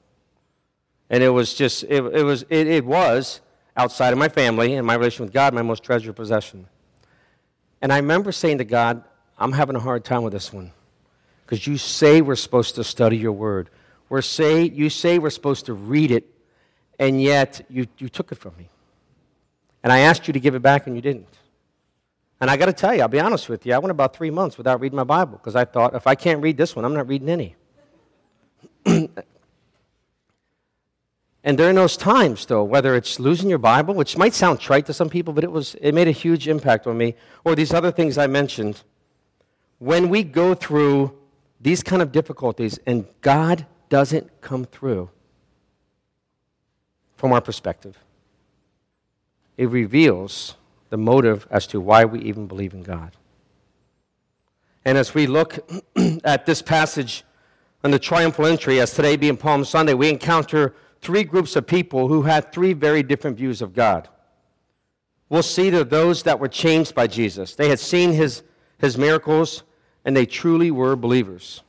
And 1.10 1.22
it 1.22 1.30
was 1.30 1.54
just, 1.54 1.84
it, 1.84 2.04
it 2.04 2.24
was, 2.24 2.44
it, 2.50 2.68
it 2.68 2.86
was 2.86 3.42
outside 3.78 4.14
of 4.14 4.20
my 4.20 4.30
family 4.30 4.74
and 4.74 4.86
my 4.86 4.96
relation 4.96 5.24
with 5.24 5.34
God, 5.34 5.54
my 5.54 5.62
most 5.62 5.84
treasured 5.84 6.16
possession. 6.16 6.68
And 7.82 7.94
I 7.94 7.98
remember 7.98 8.32
saying 8.32 8.58
to 8.58 8.64
God, 8.64 9.04
I'm 9.38 9.52
having 9.52 9.76
a 9.76 9.80
hard 9.80 10.04
time 10.04 10.24
with 10.24 10.34
this 10.34 10.52
one. 10.52 10.72
Because 11.46 11.68
you 11.68 11.78
say 11.78 12.22
we're 12.22 12.36
supposed 12.36 12.74
to 12.76 12.84
study 12.84 13.18
your 13.18 13.34
word. 13.34 13.70
We're 14.10 14.24
say, 14.24 14.64
you 14.64 14.90
say 14.90 15.20
we're 15.20 15.30
supposed 15.30 15.68
to 15.68 15.74
read 15.74 16.10
it, 16.10 16.26
and 16.98 17.22
yet 17.22 17.64
you, 17.70 17.86
you 18.00 18.10
took 18.10 18.32
it 18.32 18.36
from 18.36 18.56
me. 18.58 18.70
And 19.84 19.94
I 19.94 20.00
asked 20.00 20.26
you 20.26 20.34
to 20.34 20.40
give 20.40 20.56
it 20.56 20.64
back, 20.64 20.88
and 20.88 20.96
you 20.96 21.02
didn't. 21.02 21.28
And 22.42 22.50
I 22.50 22.58
got 22.58 22.66
to 22.66 22.74
tell 22.74 22.94
you, 22.94 23.02
I'll 23.02 23.08
be 23.08 23.20
honest 23.20 23.48
with 23.50 23.66
you, 23.66 23.74
I 23.74 23.78
went 23.78 23.92
about 23.92 24.16
three 24.16 24.30
months 24.30 24.58
without 24.58 24.82
reading 24.82 24.98
my 24.98 25.04
Bible 25.04 25.38
because 25.38 25.56
I 25.56 25.66
thought, 25.66 25.96
if 25.96 26.06
I 26.06 26.16
can't 26.16 26.42
read 26.42 26.58
this 26.58 26.76
one, 26.76 26.84
I'm 26.86 26.94
not 26.94 27.08
reading 27.08 27.30
any. 27.30 27.56
And 31.46 31.60
during 31.60 31.76
those 31.76 31.96
times, 31.96 32.44
though, 32.48 32.64
whether 32.64 32.96
it's 32.96 33.20
losing 33.20 33.50
your 33.50 33.60
Bible, 33.60 33.94
which 33.94 34.18
might 34.18 34.34
sound 34.34 34.60
trite 34.60 34.88
to 34.88 34.94
some 34.94 35.10
people, 35.10 35.32
but 35.32 35.44
it, 35.44 35.52
was, 35.52 35.76
it 35.76 35.94
made 35.94 36.08
a 36.08 36.12
huge 36.12 36.48
impact 36.48 36.88
on 36.88 36.98
me, 36.98 37.14
or 37.44 37.54
these 37.54 37.72
other 37.72 37.92
things 37.92 38.18
I 38.18 38.26
mentioned, 38.26 38.82
when 39.78 40.10
we 40.10 40.24
go 40.24 40.56
through 40.56 41.16
these 41.62 41.84
kind 41.84 42.02
of 42.02 42.12
difficulties 42.12 42.80
and 42.88 43.06
God 43.22 43.68
doesn't 43.90 44.42
come 44.42 44.66
through, 44.66 45.12
from 47.16 47.32
our 47.32 47.42
perspective. 47.42 47.96
It 49.56 49.70
reveals 49.70 50.56
the 50.96 51.02
motive 51.02 51.46
as 51.52 51.68
to 51.68 51.82
why 51.82 52.06
we 52.06 52.22
even 52.22 52.48
believe 52.48 52.74
in 52.74 52.82
God. 52.82 53.12
And 54.86 54.98
as 54.98 55.14
we 55.14 55.28
look 55.28 55.60
at 56.24 56.46
this 56.46 56.62
passage 56.62 57.26
on 57.84 57.92
the 57.92 58.00
triumphal 58.00 58.46
entry, 58.46 58.80
as 58.80 58.94
today 58.94 59.18
being 59.18 59.36
Palm 59.36 59.66
Sunday, 59.66 59.94
we 59.94 60.08
encounter 60.08 60.74
three 61.02 61.26
groups 61.26 61.58
of 61.58 61.68
people 61.68 62.08
who 62.08 62.22
had 62.22 62.54
three 62.54 62.72
very 62.72 63.04
different 63.04 63.36
views 63.36 63.62
of 63.62 63.74
God. 63.74 64.08
We'll 65.28 65.44
see 65.44 65.70
that 65.72 65.90
those 65.90 66.24
that 66.24 66.40
were 66.40 66.48
changed 66.48 66.96
by 66.96 67.08
Jesus. 67.08 67.56
They 67.56 67.68
had 67.68 67.82
seen 67.82 68.14
his, 68.14 68.44
his 68.78 68.98
miracles, 68.98 69.64
and 70.06 70.16
they 70.16 70.26
truly 70.26 70.72
were 70.72 70.96
believers. 70.96 71.62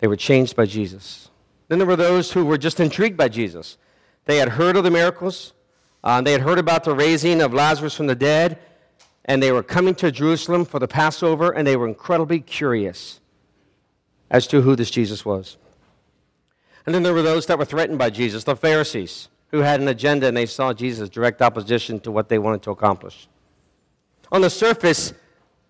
They 0.00 0.08
were 0.08 0.16
changed 0.16 0.56
by 0.56 0.66
Jesus. 0.66 1.30
Then 1.68 1.78
there 1.78 1.86
were 1.86 1.94
those 1.94 2.32
who 2.32 2.44
were 2.44 2.58
just 2.58 2.80
intrigued 2.80 3.16
by 3.16 3.28
Jesus. 3.28 3.78
They 4.24 4.38
had 4.38 4.48
heard 4.48 4.76
of 4.76 4.82
the 4.82 4.90
miracles, 4.90 5.52
uh, 6.04 6.20
they 6.20 6.32
had 6.32 6.42
heard 6.42 6.58
about 6.58 6.84
the 6.84 6.94
raising 6.94 7.40
of 7.40 7.54
Lazarus 7.54 7.94
from 7.96 8.06
the 8.06 8.14
dead, 8.14 8.58
and 9.24 9.42
they 9.42 9.50
were 9.50 9.62
coming 9.62 9.94
to 9.96 10.12
Jerusalem 10.12 10.66
for 10.66 10.78
the 10.78 10.86
Passover, 10.86 11.50
and 11.50 11.66
they 11.66 11.76
were 11.76 11.88
incredibly 11.88 12.40
curious 12.40 13.20
as 14.30 14.46
to 14.48 14.60
who 14.60 14.76
this 14.76 14.90
Jesus 14.90 15.24
was. 15.24 15.56
And 16.84 16.94
then 16.94 17.02
there 17.02 17.14
were 17.14 17.22
those 17.22 17.46
that 17.46 17.58
were 17.58 17.64
threatened 17.64 17.98
by 17.98 18.10
Jesus, 18.10 18.44
the 18.44 18.54
Pharisees, 18.54 19.28
who 19.50 19.60
had 19.60 19.80
an 19.80 19.88
agenda 19.88 20.26
and 20.26 20.36
they 20.36 20.44
saw 20.44 20.74
Jesus' 20.74 21.08
direct 21.08 21.40
opposition 21.40 21.98
to 22.00 22.10
what 22.10 22.28
they 22.28 22.38
wanted 22.38 22.62
to 22.64 22.70
accomplish. 22.70 23.26
On 24.30 24.42
the 24.42 24.50
surface, 24.50 25.14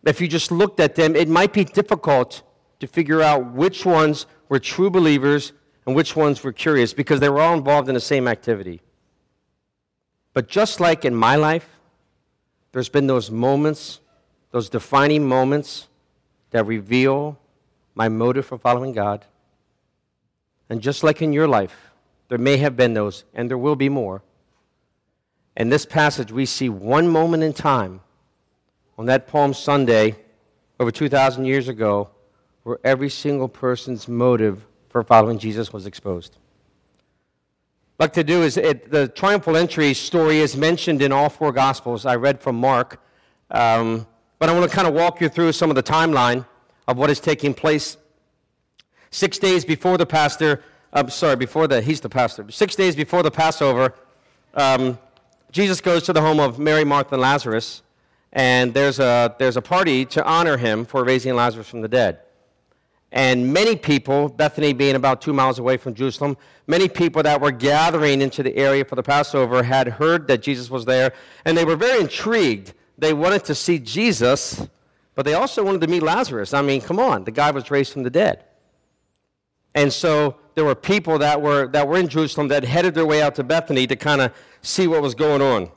if 0.04 0.20
you 0.20 0.26
just 0.26 0.50
looked 0.50 0.80
at 0.80 0.96
them, 0.96 1.14
it 1.14 1.28
might 1.28 1.52
be 1.52 1.64
difficult 1.64 2.42
to 2.80 2.88
figure 2.88 3.22
out 3.22 3.52
which 3.52 3.84
ones 3.84 4.26
were 4.48 4.58
true 4.58 4.90
believers 4.90 5.52
and 5.86 5.94
which 5.94 6.16
ones 6.16 6.42
were 6.42 6.52
curious 6.52 6.92
because 6.92 7.20
they 7.20 7.28
were 7.28 7.40
all 7.40 7.54
involved 7.54 7.88
in 7.88 7.94
the 7.94 8.00
same 8.00 8.26
activity. 8.26 8.80
But 10.34 10.48
just 10.48 10.80
like 10.80 11.04
in 11.04 11.14
my 11.14 11.36
life, 11.36 11.68
there's 12.72 12.88
been 12.88 13.06
those 13.06 13.30
moments, 13.30 14.00
those 14.50 14.68
defining 14.68 15.26
moments 15.26 15.88
that 16.50 16.66
reveal 16.66 17.38
my 17.94 18.08
motive 18.08 18.44
for 18.44 18.58
following 18.58 18.92
God. 18.92 19.24
And 20.68 20.82
just 20.82 21.04
like 21.04 21.22
in 21.22 21.32
your 21.32 21.46
life, 21.46 21.92
there 22.28 22.38
may 22.38 22.56
have 22.56 22.76
been 22.76 22.94
those, 22.94 23.24
and 23.32 23.48
there 23.48 23.58
will 23.58 23.76
be 23.76 23.88
more. 23.88 24.22
In 25.56 25.68
this 25.68 25.86
passage, 25.86 26.32
we 26.32 26.46
see 26.46 26.68
one 26.68 27.08
moment 27.08 27.44
in 27.44 27.52
time 27.52 28.00
on 28.98 29.06
that 29.06 29.28
Palm 29.28 29.54
Sunday 29.54 30.16
over 30.80 30.90
2,000 30.90 31.44
years 31.44 31.68
ago 31.68 32.10
where 32.64 32.78
every 32.82 33.10
single 33.10 33.48
person's 33.48 34.08
motive 34.08 34.66
for 34.88 35.04
following 35.04 35.38
Jesus 35.38 35.72
was 35.72 35.86
exposed. 35.86 36.38
Like 37.98 38.12
to 38.14 38.24
do 38.24 38.42
is 38.42 38.56
it, 38.56 38.90
the 38.90 39.06
triumphal 39.06 39.56
entry 39.56 39.94
story 39.94 40.40
is 40.40 40.56
mentioned 40.56 41.00
in 41.00 41.12
all 41.12 41.28
four 41.28 41.52
Gospels. 41.52 42.04
I 42.04 42.16
read 42.16 42.40
from 42.40 42.56
Mark, 42.56 43.00
um, 43.52 44.06
but 44.40 44.48
I 44.48 44.52
want 44.52 44.68
to 44.68 44.74
kind 44.74 44.88
of 44.88 44.94
walk 44.94 45.20
you 45.20 45.28
through 45.28 45.52
some 45.52 45.70
of 45.70 45.76
the 45.76 45.82
timeline 45.82 46.44
of 46.88 46.96
what 46.96 47.08
is 47.08 47.20
taking 47.20 47.54
place. 47.54 47.96
Six 49.10 49.38
days 49.38 49.64
before 49.64 49.96
the 49.96 50.06
pastor, 50.06 50.62
I'm 50.92 51.08
sorry, 51.08 51.36
before 51.36 51.68
the 51.68 51.80
he's 51.80 52.00
the 52.00 52.08
pastor. 52.08 52.50
Six 52.50 52.74
days 52.74 52.96
before 52.96 53.22
the 53.22 53.30
Passover, 53.30 53.94
um, 54.54 54.98
Jesus 55.52 55.80
goes 55.80 56.02
to 56.04 56.12
the 56.12 56.20
home 56.20 56.40
of 56.40 56.58
Mary, 56.58 56.84
Martha, 56.84 57.14
and 57.14 57.22
Lazarus, 57.22 57.82
and 58.32 58.74
there's 58.74 58.98
a 58.98 59.36
there's 59.38 59.56
a 59.56 59.62
party 59.62 60.04
to 60.06 60.24
honor 60.24 60.56
him 60.56 60.84
for 60.84 61.04
raising 61.04 61.34
Lazarus 61.34 61.68
from 61.68 61.80
the 61.80 61.88
dead. 61.88 62.18
And 63.14 63.52
many 63.52 63.76
people, 63.76 64.28
Bethany 64.28 64.73
being 64.73 64.97
about 64.97 65.23
two 65.23 65.33
miles 65.33 65.61
away 65.61 65.76
from 65.76 65.94
Jerusalem, 65.94 66.37
many 66.66 66.88
people 66.88 67.23
that 67.23 67.40
were 67.40 67.52
gathering 67.52 68.21
into 68.21 68.42
the 68.42 68.54
area 68.56 68.85
for 68.85 68.97
the 68.97 69.04
Passover 69.04 69.62
had 69.62 69.87
heard 69.87 70.26
that 70.26 70.42
Jesus 70.42 70.68
was 70.68 70.85
there, 70.85 71.12
and 71.44 71.56
they 71.56 71.64
were 71.64 71.76
very 71.76 72.00
intrigued. 72.00 72.75
They 72.99 73.14
wanted 73.14 73.44
to 73.44 73.54
see 73.54 73.78
Jesus, 73.78 74.66
but 75.14 75.25
they 75.25 75.35
also 75.35 75.62
wanted 75.62 75.80
to 75.83 75.87
meet 75.87 76.02
Lazarus. 76.02 76.52
I 76.52 76.62
mean, 76.62 76.80
come 76.80 76.99
on, 76.99 77.23
the 77.23 77.30
guy 77.30 77.52
was 77.52 77.71
raised 77.71 77.92
from 77.92 78.02
the 78.02 78.11
dead. 78.11 78.42
And 79.76 79.92
so 79.92 80.37
there 80.56 80.64
were 80.64 80.75
people 80.75 81.18
that 81.21 81.40
were, 81.40 81.68
that 81.68 81.87
were 81.87 81.99
in 81.99 82.09
Jerusalem 82.09 82.49
that 82.49 82.64
headed 82.64 82.94
their 82.94 83.06
way 83.06 83.23
out 83.23 83.37
to 83.37 83.44
Bethany 83.44 83.87
to 83.87 83.94
kind 83.94 84.23
of 84.23 84.33
see 84.61 84.88
what 84.88 85.02
was 85.02 85.14
going 85.14 85.40
on. 85.40 85.71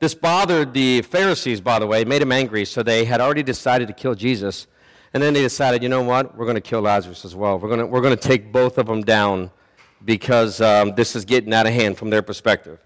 This 0.00 0.16
bothered 0.16 0.74
the 0.74 1.02
Pharisees, 1.02 1.60
by 1.60 1.78
the 1.78 1.86
way, 1.86 2.04
made 2.04 2.22
them 2.22 2.32
angry, 2.32 2.64
so 2.64 2.82
they 2.82 3.04
had 3.04 3.20
already 3.20 3.44
decided 3.44 3.86
to 3.86 3.94
kill 3.94 4.16
Jesus. 4.16 4.66
And 5.14 5.22
then 5.22 5.32
they 5.34 5.40
decided, 5.40 5.82
you 5.82 5.88
know 5.88 6.02
what? 6.02 6.36
We're 6.36 6.44
going 6.44 6.56
to 6.56 6.60
kill 6.60 6.80
Lazarus 6.82 7.24
as 7.24 7.34
well. 7.34 7.58
We're 7.58 7.68
going 7.68 7.80
to, 7.80 7.86
we're 7.86 8.02
to 8.02 8.16
take 8.16 8.52
both 8.52 8.78
of 8.78 8.86
them 8.86 9.02
down 9.02 9.50
because 10.04 10.60
um, 10.60 10.94
this 10.94 11.16
is 11.16 11.24
getting 11.24 11.52
out 11.52 11.66
of 11.66 11.72
hand 11.72 11.96
from 11.96 12.10
their 12.10 12.22
perspective. 12.22 12.78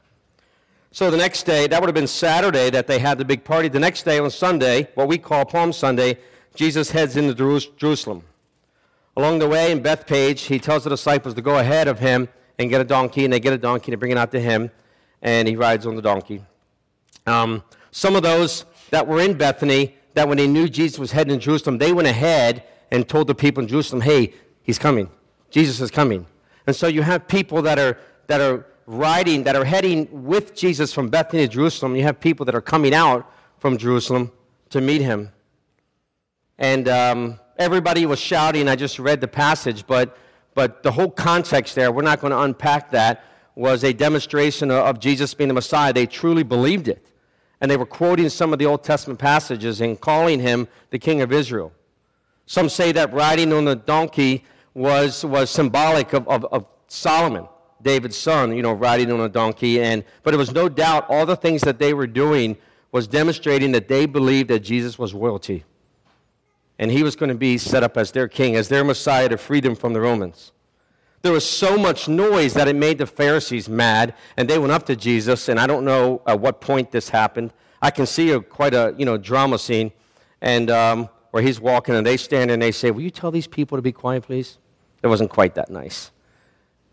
So 0.93 1.11
the 1.11 1.17
next 1.17 1.45
day, 1.45 1.67
that 1.67 1.81
would 1.81 1.89
have 1.89 1.95
been 1.95 2.07
Saturday 2.07 2.71
that 2.71 2.87
they 2.87 2.99
had 2.99 3.19
the 3.19 3.25
big 3.25 3.45
party. 3.45 3.69
The 3.69 3.81
next 3.81 4.03
day, 4.03 4.19
on 4.19 4.31
Sunday, 4.31 4.89
what 4.95 5.09
we 5.09 5.19
call 5.19 5.45
Palm 5.45 5.73
Sunday, 5.73 6.19
Jesus 6.55 6.91
heads 6.91 7.17
into 7.17 7.35
Jerusalem. 7.77 8.25
Along 9.17 9.39
the 9.39 9.49
way 9.49 9.73
in 9.73 9.81
Bethphage, 9.81 10.43
he 10.43 10.59
tells 10.59 10.85
the 10.85 10.91
disciples 10.91 11.35
to 11.35 11.43
go 11.43 11.59
ahead 11.59 11.89
of 11.89 11.99
him 11.99 12.29
and 12.59 12.71
get 12.71 12.81
a 12.81 12.85
donkey, 12.85 13.25
and 13.25 13.33
they 13.33 13.41
get 13.41 13.53
a 13.53 13.59
donkey 13.59 13.93
and 13.93 13.99
bring 13.99 14.13
it 14.13 14.19
out 14.19 14.31
to 14.33 14.41
him, 14.41 14.71
and 15.23 15.49
he 15.49 15.57
rides 15.57 15.87
on 15.87 15.97
the 15.97 16.03
donkey. 16.03 16.45
Um, 17.27 17.63
some 17.91 18.15
of 18.15 18.23
those 18.23 18.67
that 18.91 19.07
were 19.07 19.21
in 19.21 19.35
Bethany 19.35 19.97
that 20.15 20.29
when 20.29 20.37
they 20.39 20.47
knew 20.47 20.69
Jesus 20.69 20.99
was 20.99 21.13
heading 21.13 21.39
to 21.39 21.45
Jerusalem, 21.45 21.79
they 21.79 21.93
went 21.93 22.09
ahead 22.09 22.65
and 22.91 23.09
told 23.09 23.27
the 23.27 23.35
people 23.35 23.63
in 23.63 23.69
Jerusalem, 23.69 24.03
hey, 24.03 24.35
he's 24.63 24.79
coming. 24.79 25.11
Jesus 25.51 25.81
is 25.81 25.91
coming. 25.91 26.27
And 26.67 26.77
so 26.77 26.87
you 26.87 27.03
have 27.03 27.27
people 27.27 27.63
that 27.63 27.79
are, 27.79 27.99
that 28.27 28.41
are 28.41 28.67
riding, 28.87 29.45
that 29.45 29.57
are 29.57 29.65
heading 29.65 30.09
with 30.25 30.55
Jesus 30.55 30.93
from 30.93 31.09
Bethany 31.09 31.47
to 31.47 31.53
Jerusalem. 31.53 31.97
You 31.97 32.03
have 32.03 32.21
people 32.21 32.45
that 32.47 32.55
are 32.55 32.61
coming 32.61 32.95
out 32.95 33.31
from 33.59 33.79
Jerusalem 33.79 34.33
to 34.71 34.81
meet 34.81 35.01
him. 35.01 35.31
And 36.59 36.89
um, 36.89 37.41
everybody 37.59 38.07
was 38.07 38.19
shouting. 38.19 38.69
I 38.69 38.77
just 38.77 38.99
read 38.99 39.21
the 39.21 39.29
passage, 39.29 39.87
but, 39.87 40.17
but 40.55 40.83
the 40.83 40.93
whole 40.93 41.11
context 41.11 41.75
there, 41.75 41.91
we're 41.91 42.03
not 42.03 42.21
going 42.21 42.33
to 42.33 42.41
unpack 42.41 42.91
that, 42.91 43.25
was 43.55 43.85
a 43.85 43.93
demonstration 43.93 44.71
of 44.71 44.99
Jesus 44.99 45.35
being 45.35 45.49
the 45.49 45.55
Messiah. 45.55 45.93
They 45.93 46.07
truly 46.07 46.43
believed 46.43 46.89
it 46.89 47.07
and 47.63 47.71
they 47.71 47.77
were 47.77 47.87
quoting 47.87 48.29
some 48.29 48.53
of 48.53 48.59
the 48.59 48.67
Old 48.67 48.83
Testament 48.83 49.21
passages 49.21 49.81
and 49.81 49.99
calling 49.99 50.41
him 50.41 50.67
the 50.91 50.99
King 50.99 51.23
of 51.23 51.33
Israel. 51.33 51.73
Some 52.45 52.69
say 52.69 52.91
that 52.91 53.13
riding 53.15 53.53
on 53.53 53.65
the 53.65 53.77
donkey 53.77 54.45
was, 54.75 55.25
was 55.25 55.49
symbolic 55.49 56.13
of, 56.13 56.27
of, 56.27 56.45
of 56.47 56.67
Solomon, 56.89 57.47
David's 57.81 58.17
son, 58.17 58.57
you 58.57 58.63
know, 58.63 58.73
riding 58.73 59.13
on 59.13 59.21
a 59.21 59.29
donkey. 59.29 59.81
And, 59.81 60.03
but 60.25 60.35
it 60.35 60.39
was 60.39 60.51
no 60.51 60.69
doubt 60.69 61.07
all 61.09 61.25
the 61.25 61.37
things 61.37 61.61
that 61.63 61.79
they 61.79 61.95
were 61.95 62.09
doing 62.09 62.57
was 62.91 63.07
demonstrating 63.07 63.71
that 63.73 63.87
they 63.87 64.07
believed 64.07 64.51
that 64.51 64.61
Jesus 64.61 64.99
was 64.99 65.15
royalty. 65.15 65.65
And 66.81 66.91
he 66.91 67.05
was 67.05 67.15
going 67.15 67.29
to 67.29 67.37
be 67.37 67.59
set 67.59 67.85
up 67.85 67.97
as 67.97 68.11
their 68.11 68.27
king, 68.27 68.57
as 68.57 68.69
their 68.69 68.83
Messiah 68.83 69.29
to 69.29 69.39
free 69.39 69.61
them 69.61 69.77
from 69.77 69.93
the 69.93 70.01
Romans. 70.01 70.51
There 71.23 71.33
was 71.33 71.49
so 71.49 71.79
much 71.79 72.09
noise 72.09 72.55
that 72.55 72.67
it 72.67 72.75
made 72.75 72.99
the 72.99 73.07
Pharisees 73.07 73.69
mad, 73.69 74.15
and 74.37 74.51
they 74.51 74.59
went 74.59 74.73
up 74.73 74.87
to 74.87 74.97
Jesus, 74.97 75.49
and 75.49 75.59
I 75.59 75.69
don't 75.69 75.85
know 75.85 76.21
at 76.27 76.41
what 76.41 76.61
point 76.61 76.91
this 76.91 77.09
happened. 77.09 77.53
I 77.81 77.91
can 77.91 78.07
see 78.07 78.31
a, 78.31 78.41
quite 78.41 78.75
a 78.75 78.95
you 78.99 79.05
know 79.05 79.17
drama 79.17 79.59
scene, 79.59 79.93
and 80.41 80.69
um, 80.71 81.09
where 81.31 81.43
he's 81.43 81.61
walking, 81.61 81.95
and 81.95 82.05
they 82.05 82.17
stand 82.17 82.51
and 82.51 82.61
they 82.61 82.73
say, 82.73 82.91
"Will 82.91 83.03
you 83.03 83.11
tell 83.11 83.31
these 83.31 83.47
people 83.47 83.79
to 83.79 83.83
be 83.83 83.93
quiet, 83.93 84.25
please?" 84.25 84.59
It 85.03 85.07
wasn't 85.07 85.31
quite 85.31 85.55
that 85.55 85.71
nice. 85.71 86.11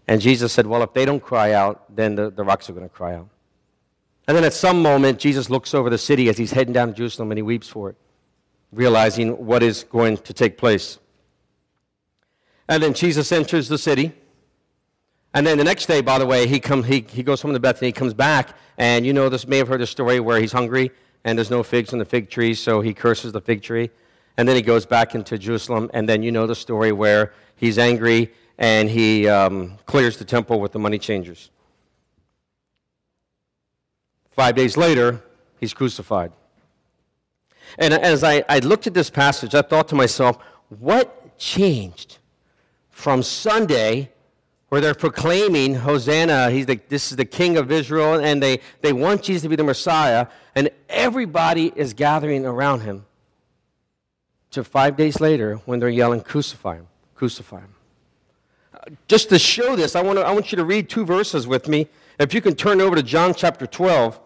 And 0.08 0.22
Jesus 0.22 0.54
said, 0.54 0.68
"Well, 0.68 0.84
if 0.84 0.94
they 0.94 1.06
don't 1.06 1.22
cry 1.22 1.54
out, 1.54 1.96
then 1.96 2.16
the, 2.16 2.30
the 2.30 2.44
rocks 2.44 2.70
are 2.70 2.74
going 2.74 2.88
to 2.88 2.94
cry 2.94 3.16
out." 3.16 3.30
And 4.28 4.38
then 4.38 4.44
at 4.44 4.54
some 4.54 4.84
moment, 4.84 5.18
Jesus 5.18 5.50
looks 5.50 5.74
over 5.74 5.90
the 5.90 5.98
city 5.98 6.30
as 6.30 6.38
he's 6.38 6.52
heading 6.52 6.74
down 6.74 6.90
to 6.90 6.94
Jerusalem, 6.94 7.32
and 7.32 7.38
he 7.40 7.42
weeps 7.42 7.68
for 7.68 7.90
it, 7.90 7.96
realizing 8.72 9.44
what 9.44 9.64
is 9.64 9.86
going 9.86 10.18
to 10.18 10.34
take 10.34 10.56
place. 10.56 11.00
And 12.68 12.84
then 12.84 12.94
Jesus 12.94 13.32
enters 13.32 13.68
the 13.68 13.80
city. 13.80 14.14
And 15.34 15.46
then 15.46 15.58
the 15.58 15.64
next 15.64 15.86
day, 15.86 16.02
by 16.02 16.18
the 16.18 16.26
way, 16.26 16.48
he, 16.48 16.60
come, 16.60 16.84
he, 16.84 17.06
he 17.08 17.22
goes 17.22 17.42
home 17.42 17.54
to 17.54 17.60
Bethany, 17.60 17.90
he 17.90 17.94
comes 17.94 18.14
back, 18.14 18.58
and 18.78 19.06
you 19.06 19.14
know 19.14 19.30
this 19.30 19.48
may 19.48 19.58
have 19.58 19.68
heard 19.68 19.82
the 19.82 19.88
story 19.88 20.20
where 20.20 20.40
he's 20.40 20.52
hungry 20.52 20.92
and 21.24 21.38
there's 21.38 21.52
no 21.52 21.64
figs 21.64 21.94
on 21.94 22.00
the 22.00 22.06
fig 22.06 22.30
tree, 22.30 22.54
so 22.54 22.82
he 22.82 22.94
curses 22.94 23.32
the 23.32 23.42
fig 23.42 23.62
tree. 23.62 23.90
And 24.38 24.48
then 24.48 24.56
he 24.56 24.62
goes 24.62 24.86
back 24.86 25.16
into 25.16 25.38
Jerusalem, 25.38 25.90
and 25.94 26.08
then 26.08 26.24
you 26.24 26.32
know 26.32 26.48
the 26.48 26.56
story 26.56 26.92
where 26.92 27.34
he's 27.56 27.78
angry 27.78 28.32
and 28.58 28.90
he 28.90 29.28
um, 29.28 29.78
clears 29.86 30.18
the 30.18 30.26
temple 30.26 30.60
with 30.60 30.72
the 30.72 30.80
money 30.80 30.98
changers. 30.98 31.50
Five 34.32 34.56
days 34.56 34.78
later, 34.78 35.22
he's 35.60 35.74
crucified. 35.74 36.32
And 37.78 37.94
as 37.94 38.24
I, 38.24 38.44
I 38.50 38.60
looked 38.60 38.88
at 38.88 38.94
this 38.94 39.10
passage, 39.10 39.54
I 39.54 39.62
thought 39.62 39.88
to 39.90 39.96
myself, 39.96 40.38
what 40.70 41.38
changed 41.38 42.18
from 42.90 43.24
Sunday, 43.24 44.12
where 44.70 44.82
they're 44.82 44.96
proclaiming 44.96 45.76
Hosanna, 45.76 46.52
he's 46.52 46.68
the, 46.68 46.80
this 46.90 47.12
is 47.12 47.18
the 47.18 47.26
King 47.26 47.58
of 47.58 47.72
Israel, 47.72 48.20
and 48.20 48.42
they, 48.42 48.62
they 48.82 48.94
want 48.94 49.24
Jesus 49.24 49.42
to 49.44 49.50
be 49.50 49.56
the 49.56 49.64
Messiah, 49.64 50.28
and 50.56 50.70
everybody 50.88 51.74
is 51.76 51.94
gathering 51.94 52.46
around 52.46 52.82
him. 52.82 53.06
To 54.52 54.64
five 54.64 54.96
days 54.96 55.20
later, 55.20 55.56
when 55.66 55.80
they're 55.80 55.90
yelling, 55.90 56.22
Crucify 56.22 56.76
him, 56.76 56.88
crucify 57.14 57.60
him. 57.60 57.76
Uh, 58.74 58.78
just 59.08 59.30
to 59.30 59.38
show 59.38 59.76
this, 59.76 59.96
I 59.96 60.02
want, 60.02 60.18
to, 60.18 60.26
I 60.26 60.32
want 60.32 60.52
you 60.52 60.56
to 60.56 60.66
read 60.66 60.90
two 60.90 61.06
verses 61.06 61.46
with 61.46 61.68
me. 61.68 61.88
If 62.20 62.34
you 62.34 62.42
can 62.42 62.56
turn 62.56 62.82
over 62.82 62.96
to 62.96 63.04
John 63.04 63.34
chapter 63.36 63.68
12. 63.68 64.20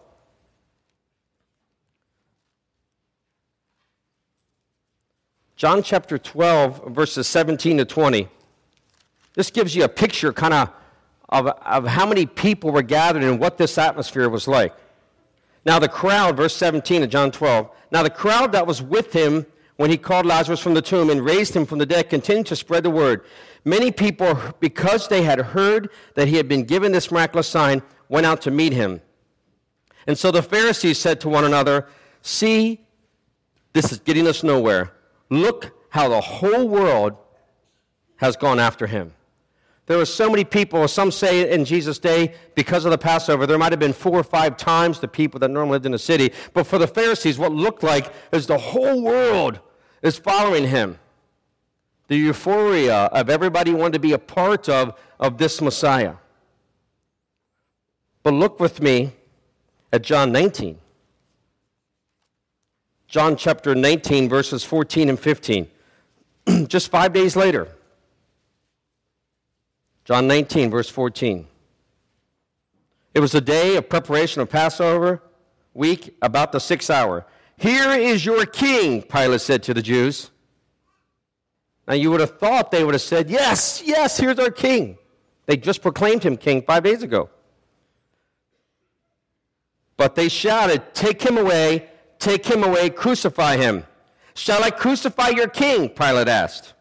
John 5.56 5.82
chapter 5.82 6.18
12, 6.18 6.86
verses 6.88 7.26
17 7.28 7.78
to 7.78 7.84
20. 7.84 8.28
This 9.34 9.50
gives 9.50 9.74
you 9.74 9.84
a 9.84 9.88
picture, 9.88 10.32
kind 10.32 10.54
of, 10.54 10.70
of, 11.28 11.46
of 11.46 11.86
how 11.86 12.06
many 12.06 12.26
people 12.26 12.70
were 12.70 12.82
gathered 12.82 13.22
and 13.22 13.38
what 13.38 13.58
this 13.58 13.76
atmosphere 13.78 14.28
was 14.28 14.46
like. 14.46 14.74
Now, 15.66 15.78
the 15.78 15.88
crowd, 15.88 16.36
verse 16.36 16.54
17 16.54 17.02
of 17.02 17.10
John 17.10 17.30
12, 17.30 17.70
now 17.90 18.02
the 18.02 18.10
crowd 18.10 18.52
that 18.52 18.66
was 18.66 18.82
with 18.82 19.12
him 19.12 19.46
when 19.76 19.90
he 19.90 19.96
called 19.96 20.26
Lazarus 20.26 20.60
from 20.60 20.74
the 20.74 20.82
tomb 20.82 21.10
and 21.10 21.24
raised 21.24 21.54
him 21.54 21.66
from 21.66 21.78
the 21.78 21.86
dead 21.86 22.10
continued 22.10 22.46
to 22.46 22.56
spread 22.56 22.84
the 22.84 22.90
word. 22.90 23.24
Many 23.64 23.90
people, 23.90 24.38
because 24.60 25.08
they 25.08 25.22
had 25.22 25.40
heard 25.40 25.90
that 26.14 26.28
he 26.28 26.36
had 26.36 26.48
been 26.48 26.64
given 26.64 26.92
this 26.92 27.10
miraculous 27.10 27.48
sign, 27.48 27.82
went 28.08 28.26
out 28.26 28.40
to 28.42 28.50
meet 28.50 28.72
him. 28.72 29.00
And 30.06 30.16
so 30.18 30.30
the 30.30 30.42
Pharisees 30.42 30.98
said 30.98 31.20
to 31.22 31.28
one 31.28 31.44
another, 31.44 31.88
See, 32.22 32.80
this 33.72 33.90
is 33.90 33.98
getting 33.98 34.26
us 34.26 34.42
nowhere. 34.42 34.92
Look 35.30 35.72
how 35.88 36.08
the 36.08 36.20
whole 36.20 36.68
world 36.68 37.16
has 38.16 38.36
gone 38.36 38.60
after 38.60 38.86
him. 38.86 39.12
There 39.86 39.98
were 39.98 40.06
so 40.06 40.30
many 40.30 40.44
people, 40.44 40.86
some 40.88 41.10
say 41.10 41.50
in 41.50 41.64
Jesus' 41.64 41.98
day, 41.98 42.34
because 42.54 42.86
of 42.86 42.90
the 42.90 42.98
Passover, 42.98 43.46
there 43.46 43.58
might 43.58 43.72
have 43.72 43.78
been 43.78 43.92
four 43.92 44.18
or 44.18 44.24
five 44.24 44.56
times 44.56 44.98
the 44.98 45.08
people 45.08 45.38
that 45.40 45.50
normally 45.50 45.72
lived 45.72 45.86
in 45.86 45.92
the 45.92 45.98
city. 45.98 46.32
But 46.54 46.66
for 46.66 46.78
the 46.78 46.86
Pharisees, 46.86 47.38
what 47.38 47.52
looked 47.52 47.82
like 47.82 48.10
is 48.32 48.46
the 48.46 48.56
whole 48.56 49.02
world 49.02 49.60
is 50.00 50.16
following 50.16 50.68
him. 50.68 50.98
The 52.08 52.16
euphoria 52.16 53.04
of 53.06 53.28
everybody 53.28 53.72
wanting 53.72 53.92
to 53.92 53.98
be 53.98 54.12
a 54.12 54.18
part 54.18 54.68
of, 54.68 54.98
of 55.20 55.36
this 55.36 55.60
Messiah. 55.60 56.14
But 58.22 58.32
look 58.32 58.58
with 58.58 58.80
me 58.80 59.12
at 59.92 60.02
John 60.02 60.32
19. 60.32 60.78
John 63.06 63.36
chapter 63.36 63.74
19, 63.74 64.30
verses 64.30 64.64
14 64.64 65.10
and 65.10 65.20
15. 65.20 65.68
Just 66.66 66.90
five 66.90 67.12
days 67.12 67.36
later. 67.36 67.68
John 70.04 70.26
19, 70.26 70.70
verse 70.70 70.88
14. 70.88 71.46
It 73.14 73.20
was 73.20 73.32
the 73.32 73.40
day 73.40 73.76
of 73.76 73.88
preparation 73.88 74.42
of 74.42 74.50
Passover 74.50 75.22
week, 75.74 76.16
about 76.22 76.52
the 76.52 76.60
sixth 76.60 76.90
hour. 76.90 77.26
Here 77.56 77.90
is 77.90 78.24
your 78.24 78.46
king, 78.46 79.02
Pilate 79.02 79.40
said 79.40 79.62
to 79.64 79.74
the 79.74 79.82
Jews. 79.82 80.30
Now, 81.86 81.94
you 81.94 82.10
would 82.10 82.20
have 82.20 82.38
thought 82.38 82.70
they 82.70 82.84
would 82.84 82.94
have 82.94 83.02
said, 83.02 83.28
Yes, 83.28 83.82
yes, 83.84 84.16
here's 84.16 84.38
our 84.38 84.50
king. 84.50 84.96
They 85.46 85.56
just 85.56 85.82
proclaimed 85.82 86.22
him 86.22 86.36
king 86.36 86.62
five 86.62 86.82
days 86.82 87.02
ago. 87.02 87.28
But 89.96 90.14
they 90.14 90.28
shouted, 90.28 90.94
Take 90.94 91.20
him 91.22 91.36
away, 91.36 91.88
take 92.18 92.46
him 92.46 92.64
away, 92.64 92.88
crucify 92.90 93.56
him. 93.56 93.84
Shall 94.34 94.64
I 94.64 94.70
crucify 94.70 95.28
your 95.28 95.48
king? 95.48 95.90
Pilate 95.90 96.28
asked. 96.28 96.72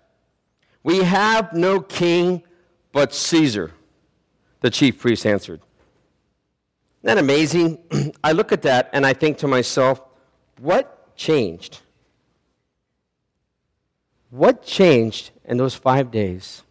We 0.83 0.99
have 0.99 1.53
no 1.53 1.79
king 1.79 2.43
but 2.93 3.13
Caesar, 3.13 3.71
the 4.61 4.69
chief 4.69 4.99
priest 4.99 5.25
answered. 5.25 5.59
Isn't 7.01 7.15
that 7.15 7.17
amazing? 7.17 7.79
I 8.23 8.31
look 8.31 8.53
at 8.53 8.61
that 8.61 8.89
and 8.93 9.05
I 9.05 9.11
think 9.11 9.39
to 9.39 9.47
myself, 9.47 10.01
what 10.59 11.17
changed? 11.17 11.81
What 14.29 14.63
changed 14.63 15.31
in 15.43 15.57
those 15.57 15.75
five 15.75 16.11
days 16.11 16.63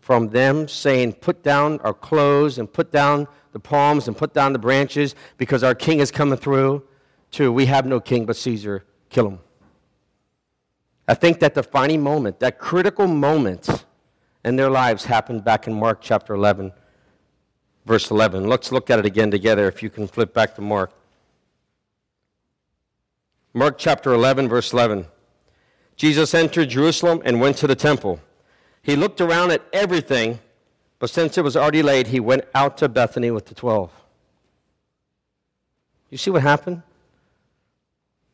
from 0.00 0.28
them 0.28 0.68
saying, 0.68 1.14
put 1.14 1.42
down 1.42 1.80
our 1.80 1.92
clothes 1.92 2.58
and 2.58 2.72
put 2.72 2.90
down 2.90 3.26
the 3.52 3.60
palms 3.60 4.08
and 4.08 4.16
put 4.16 4.32
down 4.32 4.52
the 4.52 4.58
branches 4.58 5.14
because 5.38 5.62
our 5.62 5.74
king 5.74 5.98
is 5.98 6.10
coming 6.10 6.38
through, 6.38 6.82
to 7.32 7.52
we 7.52 7.66
have 7.66 7.84
no 7.84 8.00
king 8.00 8.26
but 8.26 8.36
Caesar, 8.36 8.84
kill 9.10 9.26
him? 9.28 9.40
I 11.08 11.14
think 11.14 11.40
that 11.40 11.54
defining 11.54 12.02
moment, 12.02 12.40
that 12.40 12.58
critical 12.58 13.06
moment 13.06 13.84
in 14.44 14.56
their 14.56 14.70
lives 14.70 15.04
happened 15.04 15.42
back 15.44 15.66
in 15.66 15.74
Mark 15.74 15.98
chapter 16.00 16.34
11, 16.34 16.72
verse 17.86 18.10
11. 18.10 18.46
Let's 18.48 18.70
look 18.70 18.90
at 18.90 18.98
it 18.98 19.06
again 19.06 19.30
together 19.30 19.66
if 19.68 19.82
you 19.82 19.90
can 19.90 20.06
flip 20.06 20.34
back 20.34 20.54
to 20.56 20.60
Mark. 20.60 20.92
Mark 23.54 23.78
chapter 23.78 24.12
11, 24.12 24.48
verse 24.48 24.72
11. 24.72 25.06
Jesus 25.96 26.34
entered 26.34 26.68
Jerusalem 26.70 27.22
and 27.24 27.40
went 27.40 27.56
to 27.58 27.66
the 27.66 27.76
temple. 27.76 28.20
He 28.82 28.96
looked 28.96 29.20
around 29.20 29.52
at 29.52 29.62
everything, 29.72 30.40
but 30.98 31.08
since 31.08 31.38
it 31.38 31.44
was 31.44 31.56
already 31.56 31.82
late, 31.82 32.08
he 32.08 32.20
went 32.20 32.44
out 32.54 32.76
to 32.78 32.88
Bethany 32.88 33.30
with 33.30 33.46
the 33.46 33.54
twelve. 33.54 33.90
You 36.10 36.18
see 36.18 36.30
what 36.30 36.42
happened? 36.42 36.82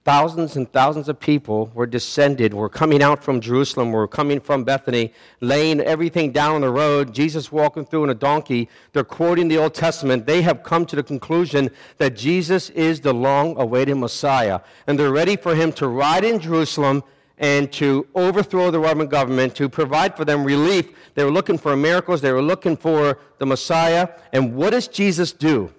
Thousands 0.02 0.56
and 0.56 0.70
thousands 0.72 1.10
of 1.10 1.20
people 1.20 1.70
were 1.74 1.86
descended, 1.86 2.54
were 2.54 2.70
coming 2.70 3.02
out 3.02 3.22
from 3.22 3.38
Jerusalem, 3.38 3.92
were 3.92 4.08
coming 4.08 4.40
from 4.40 4.64
Bethany, 4.64 5.12
laying 5.42 5.78
everything 5.78 6.32
down 6.32 6.54
on 6.54 6.62
the 6.62 6.70
road. 6.70 7.12
Jesus 7.12 7.52
walking 7.52 7.84
through 7.84 8.04
in 8.04 8.10
a 8.10 8.14
donkey. 8.14 8.70
They're 8.94 9.04
quoting 9.04 9.48
the 9.48 9.58
Old 9.58 9.74
Testament. 9.74 10.24
They 10.24 10.40
have 10.40 10.62
come 10.62 10.86
to 10.86 10.96
the 10.96 11.02
conclusion 11.02 11.70
that 11.98 12.16
Jesus 12.16 12.70
is 12.70 13.00
the 13.00 13.12
long 13.12 13.60
awaited 13.60 13.98
Messiah. 13.98 14.60
And 14.86 14.98
they're 14.98 15.12
ready 15.12 15.36
for 15.36 15.54
him 15.54 15.70
to 15.74 15.86
ride 15.86 16.24
in 16.24 16.40
Jerusalem 16.40 17.04
and 17.36 17.70
to 17.72 18.06
overthrow 18.14 18.70
the 18.70 18.80
Roman 18.80 19.06
government, 19.06 19.54
to 19.56 19.68
provide 19.68 20.16
for 20.16 20.24
them 20.24 20.44
relief. 20.44 20.88
They 21.14 21.24
were 21.24 21.30
looking 21.30 21.58
for 21.58 21.76
miracles, 21.76 22.22
they 22.22 22.32
were 22.32 22.42
looking 22.42 22.76
for 22.76 23.18
the 23.36 23.44
Messiah. 23.44 24.08
And 24.32 24.54
what 24.54 24.70
does 24.70 24.88
Jesus 24.88 25.32
do? 25.32 25.72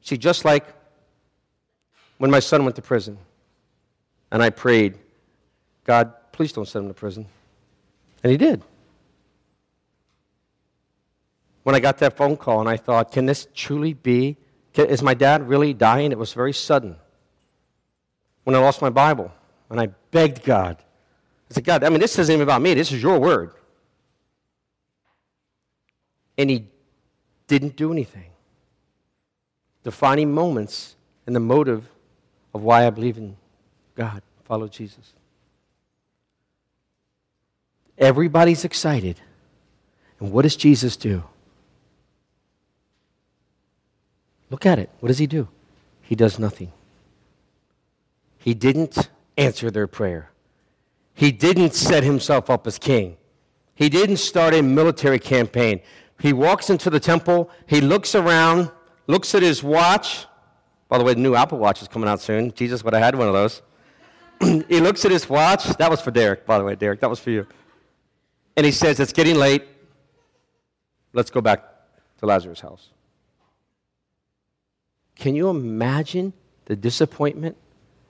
See, 0.00 0.16
just 0.16 0.44
like 0.44 0.81
when 2.22 2.30
my 2.30 2.38
son 2.38 2.62
went 2.62 2.76
to 2.76 2.82
prison. 2.82 3.18
And 4.30 4.44
I 4.44 4.50
prayed, 4.50 4.96
God, 5.82 6.14
please 6.30 6.52
don't 6.52 6.68
send 6.68 6.84
him 6.84 6.90
to 6.90 6.94
prison. 6.94 7.26
And 8.22 8.30
he 8.30 8.36
did. 8.36 8.62
When 11.64 11.74
I 11.74 11.80
got 11.80 11.98
that 11.98 12.16
phone 12.16 12.36
call 12.36 12.60
and 12.60 12.68
I 12.68 12.76
thought, 12.76 13.10
can 13.10 13.26
this 13.26 13.48
truly 13.56 13.92
be? 13.92 14.36
Is 14.76 15.02
my 15.02 15.14
dad 15.14 15.48
really 15.48 15.74
dying? 15.74 16.12
It 16.12 16.18
was 16.18 16.32
very 16.32 16.52
sudden. 16.52 16.94
When 18.44 18.54
I 18.54 18.60
lost 18.60 18.80
my 18.80 18.90
Bible 18.90 19.32
and 19.68 19.80
I 19.80 19.86
begged 20.12 20.44
God, 20.44 20.76
I 21.50 21.54
said, 21.54 21.64
God, 21.64 21.82
I 21.82 21.88
mean, 21.88 21.98
this 21.98 22.16
isn't 22.20 22.32
even 22.32 22.44
about 22.44 22.62
me. 22.62 22.72
This 22.74 22.92
is 22.92 23.02
your 23.02 23.18
word. 23.18 23.50
And 26.38 26.48
he 26.48 26.68
didn't 27.48 27.74
do 27.74 27.90
anything. 27.90 28.30
Defining 29.82 30.32
moments 30.32 30.94
and 31.26 31.34
the 31.34 31.40
motive 31.40 31.88
of 32.54 32.62
why 32.62 32.86
I 32.86 32.90
believe 32.90 33.16
in 33.18 33.36
God, 33.94 34.22
follow 34.44 34.68
Jesus. 34.68 35.12
Everybody's 37.98 38.64
excited. 38.64 39.20
And 40.18 40.32
what 40.32 40.42
does 40.42 40.56
Jesus 40.56 40.96
do? 40.96 41.22
Look 44.50 44.66
at 44.66 44.78
it. 44.78 44.90
What 45.00 45.08
does 45.08 45.18
he 45.18 45.26
do? 45.26 45.48
He 46.02 46.14
does 46.14 46.38
nothing. 46.38 46.72
He 48.38 48.54
didn't 48.54 49.08
answer 49.36 49.70
their 49.70 49.86
prayer. 49.86 50.30
He 51.14 51.32
didn't 51.32 51.74
set 51.74 52.02
himself 52.02 52.50
up 52.50 52.66
as 52.66 52.78
king. 52.78 53.16
He 53.74 53.88
didn't 53.88 54.18
start 54.18 54.54
a 54.54 54.62
military 54.62 55.18
campaign. 55.18 55.80
He 56.20 56.32
walks 56.32 56.70
into 56.70 56.90
the 56.90 57.00
temple, 57.00 57.50
he 57.66 57.80
looks 57.80 58.14
around, 58.14 58.70
looks 59.06 59.34
at 59.34 59.42
his 59.42 59.62
watch, 59.62 60.26
by 60.92 60.98
the 60.98 61.04
way, 61.04 61.14
the 61.14 61.20
new 61.20 61.34
Apple 61.34 61.56
Watch 61.56 61.80
is 61.80 61.88
coming 61.88 62.06
out 62.06 62.20
soon. 62.20 62.52
Jesus 62.52 62.84
would 62.84 62.92
have 62.92 63.02
had 63.02 63.14
one 63.14 63.26
of 63.26 63.32
those. 63.32 63.62
he 64.68 64.78
looks 64.78 65.06
at 65.06 65.10
his 65.10 65.26
watch. 65.26 65.64
That 65.78 65.90
was 65.90 66.02
for 66.02 66.10
Derek, 66.10 66.44
by 66.44 66.58
the 66.58 66.64
way, 66.64 66.74
Derek. 66.74 67.00
That 67.00 67.08
was 67.08 67.18
for 67.18 67.30
you. 67.30 67.46
And 68.58 68.66
he 68.66 68.72
says, 68.72 69.00
It's 69.00 69.14
getting 69.14 69.36
late. 69.36 69.64
Let's 71.14 71.30
go 71.30 71.40
back 71.40 71.64
to 72.18 72.26
Lazarus' 72.26 72.60
house. 72.60 72.90
Can 75.16 75.34
you 75.34 75.48
imagine 75.48 76.34
the 76.66 76.76
disappointment 76.76 77.56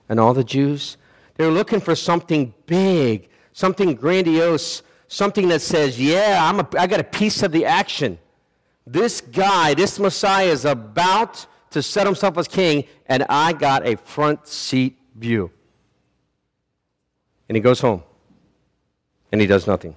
and 0.09 0.19
all 0.19 0.33
the 0.33 0.43
Jews? 0.43 0.97
They're 1.35 1.51
looking 1.51 1.79
for 1.79 1.95
something 1.95 2.53
big, 2.65 3.29
something 3.53 3.95
grandiose, 3.95 4.83
something 5.07 5.47
that 5.47 5.61
says, 5.61 5.97
Yeah, 5.97 6.37
I'm 6.41 6.59
a, 6.59 6.67
I 6.77 6.87
got 6.87 6.99
a 6.99 7.05
piece 7.05 7.43
of 7.43 7.53
the 7.53 7.63
action. 7.63 8.19
This 8.85 9.21
guy, 9.21 9.73
this 9.73 9.99
Messiah 9.99 10.47
is 10.47 10.65
about 10.65 11.45
to 11.73 11.83
set 11.83 12.07
himself 12.07 12.37
as 12.37 12.47
king, 12.47 12.85
and 13.05 13.25
I 13.29 13.53
got 13.53 13.85
a 13.85 13.97
front 13.97 14.47
seat 14.47 14.97
view. 15.15 15.51
And 17.49 17.55
he 17.55 17.61
goes 17.61 17.81
home, 17.81 18.03
and 19.31 19.41
he 19.41 19.47
does 19.47 19.67
nothing. 19.67 19.95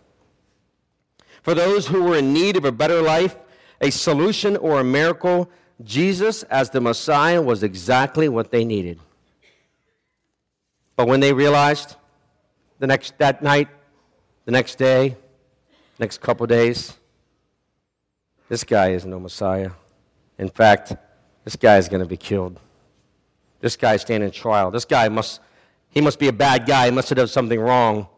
For 1.43 1.55
those 1.55 1.87
who 1.87 2.03
were 2.03 2.17
in 2.17 2.33
need 2.33 2.57
of 2.57 2.65
a 2.65 2.73
better 2.73 3.01
life, 3.01 3.37
a 3.81 3.91
solution, 3.91 4.57
or 4.57 4.81
a 4.81 4.85
miracle, 4.85 5.51
Jesus 5.85 6.43
as 6.45 6.71
the 6.71 6.81
Messiah 6.81 7.41
was 7.41 7.63
exactly 7.63 8.29
what 8.29 8.51
they 8.51 8.65
needed. 8.65 8.99
But 10.97 11.07
when 11.07 11.21
they 11.21 11.33
realized 11.33 11.97
the 12.79 12.87
next 12.87 13.19
that 13.19 13.43
night, 13.43 13.69
the 14.47 14.53
next 14.53 14.77
day, 14.77 15.17
next 15.99 16.21
couple 16.21 16.47
days, 16.47 16.95
this 18.49 18.65
guy 18.65 18.91
is 18.91 19.05
no 19.05 19.21
Messiah. 19.21 19.71
In 20.39 20.49
fact, 20.49 20.95
this 21.47 21.55
guy 21.55 21.77
is 21.77 21.89
going 21.89 22.01
to 22.01 22.09
be 22.09 22.17
killed. 22.17 22.59
This 23.61 23.77
guy 23.77 23.95
is 23.95 24.01
standing 24.01 24.33
trial. 24.33 24.73
This 24.73 24.85
guy 24.85 25.09
must, 25.09 25.41
he 25.91 26.01
must 26.01 26.19
be 26.19 26.27
a 26.27 26.33
bad 26.33 26.67
guy. 26.67 26.87
He 26.87 26.91
must 26.91 27.09
have 27.09 27.17
done 27.17 27.29
something 27.29 27.61
wrong. 27.61 28.09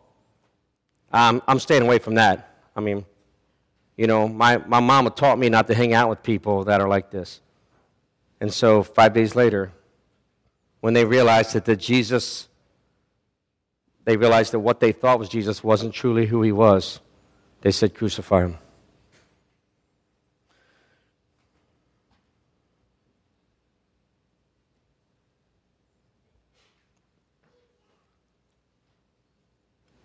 Um, 1.13 1.43
I'm 1.47 1.59
staying 1.59 1.83
away 1.83 1.99
from 1.99 2.15
that. 2.15 2.57
I 2.75 2.81
mean, 2.81 3.05
you 3.99 4.07
know, 4.07 4.29
my, 4.29 4.57
my 4.57 4.81
mama 4.81 5.11
taught 5.11 5.39
me 5.39 5.51
not 5.51 5.67
to 5.67 5.75
hang 5.75 5.93
out 5.93 6.09
with 6.09 6.23
people 6.23 6.65
that 6.65 6.81
are 6.81 6.89
like 6.89 7.11
this. 7.11 7.43
And 8.41 8.51
so, 8.51 8.83
five 8.83 9.13
days 9.13 9.37
later, 9.37 9.73
when 10.81 10.95
they 10.95 11.05
realized 11.05 11.53
that 11.53 11.67
the 11.67 11.77
Jesus, 11.77 12.49
they 14.07 14.17
realized 14.17 14.55
that 14.55 14.61
what 14.61 14.81
they 14.81 14.93
thought 14.93 15.19
was 15.19 15.29
Jesus 15.29 15.63
wasn't 15.63 15.93
truly 15.93 16.25
who 16.25 16.41
he 16.41 16.53
was, 16.53 17.01
they 17.61 17.73
said, 17.73 17.95
Crucify 17.95 18.47
him. 18.47 18.59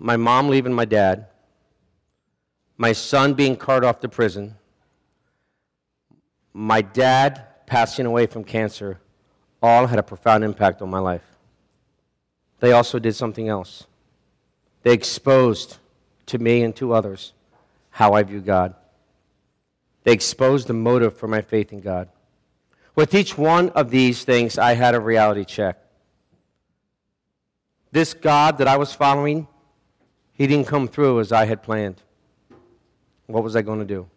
My 0.05 0.17
mom 0.17 0.49
leaving 0.49 0.73
my 0.73 0.83
dad, 0.83 1.27
my 2.75 2.91
son 2.91 3.35
being 3.35 3.55
carted 3.55 3.87
off 3.87 4.01
to 4.01 4.09
prison, 4.09 4.55
my 6.51 6.81
dad 6.81 7.45
passing 7.67 8.05
away 8.05 8.25
from 8.25 8.43
cancer, 8.43 8.99
all 9.61 9.87
had 9.87 9.99
a 9.99 10.03
profound 10.03 10.43
impact 10.43 10.81
on 10.81 10.89
my 10.89 10.99
life. 10.99 11.23
They 12.59 12.73
also 12.73 12.99
did 12.99 13.15
something 13.15 13.47
else. 13.47 13.85
They 14.81 14.91
exposed 14.91 15.77
to 16.25 16.37
me 16.37 16.63
and 16.63 16.75
to 16.75 16.91
others 16.91 17.31
how 17.89 18.11
I 18.11 18.23
view 18.23 18.41
God. 18.41 18.75
They 20.03 20.11
exposed 20.11 20.67
the 20.67 20.73
motive 20.73 21.15
for 21.15 21.29
my 21.29 21.39
faith 21.39 21.71
in 21.71 21.79
God. 21.79 22.09
With 22.93 23.15
each 23.15 23.37
one 23.37 23.69
of 23.69 23.89
these 23.89 24.25
things, 24.25 24.57
I 24.57 24.73
had 24.73 24.95
a 24.95 24.99
reality 24.99 25.45
check. 25.45 25.77
This 27.93 28.13
God 28.13 28.57
that 28.57 28.67
I 28.67 28.75
was 28.75 28.91
following, 28.91 29.47
he 30.33 30.47
didn't 30.47 30.67
come 30.67 30.87
through 30.87 31.19
as 31.19 31.31
I 31.31 31.45
had 31.45 31.63
planned. 31.63 32.01
What 33.27 33.43
was 33.43 33.55
I 33.55 33.61
going 33.61 33.79
to 33.79 33.85
do? 33.85 34.07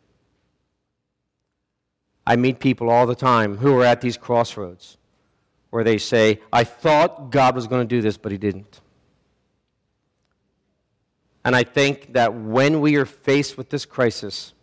I 2.26 2.36
meet 2.36 2.58
people 2.58 2.90
all 2.90 3.06
the 3.06 3.14
time 3.14 3.58
who 3.58 3.78
are 3.78 3.84
at 3.84 4.00
these 4.00 4.16
crossroads 4.16 4.96
where 5.70 5.84
they 5.84 5.98
say, 5.98 6.40
I 6.52 6.64
thought 6.64 7.30
God 7.30 7.54
was 7.54 7.66
going 7.66 7.86
to 7.86 7.94
do 7.94 8.00
this, 8.00 8.16
but 8.16 8.32
He 8.32 8.38
didn't. 8.38 8.80
And 11.44 11.54
I 11.54 11.62
think 11.62 12.14
that 12.14 12.34
when 12.34 12.80
we 12.80 12.96
are 12.96 13.06
faced 13.06 13.56
with 13.56 13.68
this 13.68 13.84
crisis, 13.84 14.54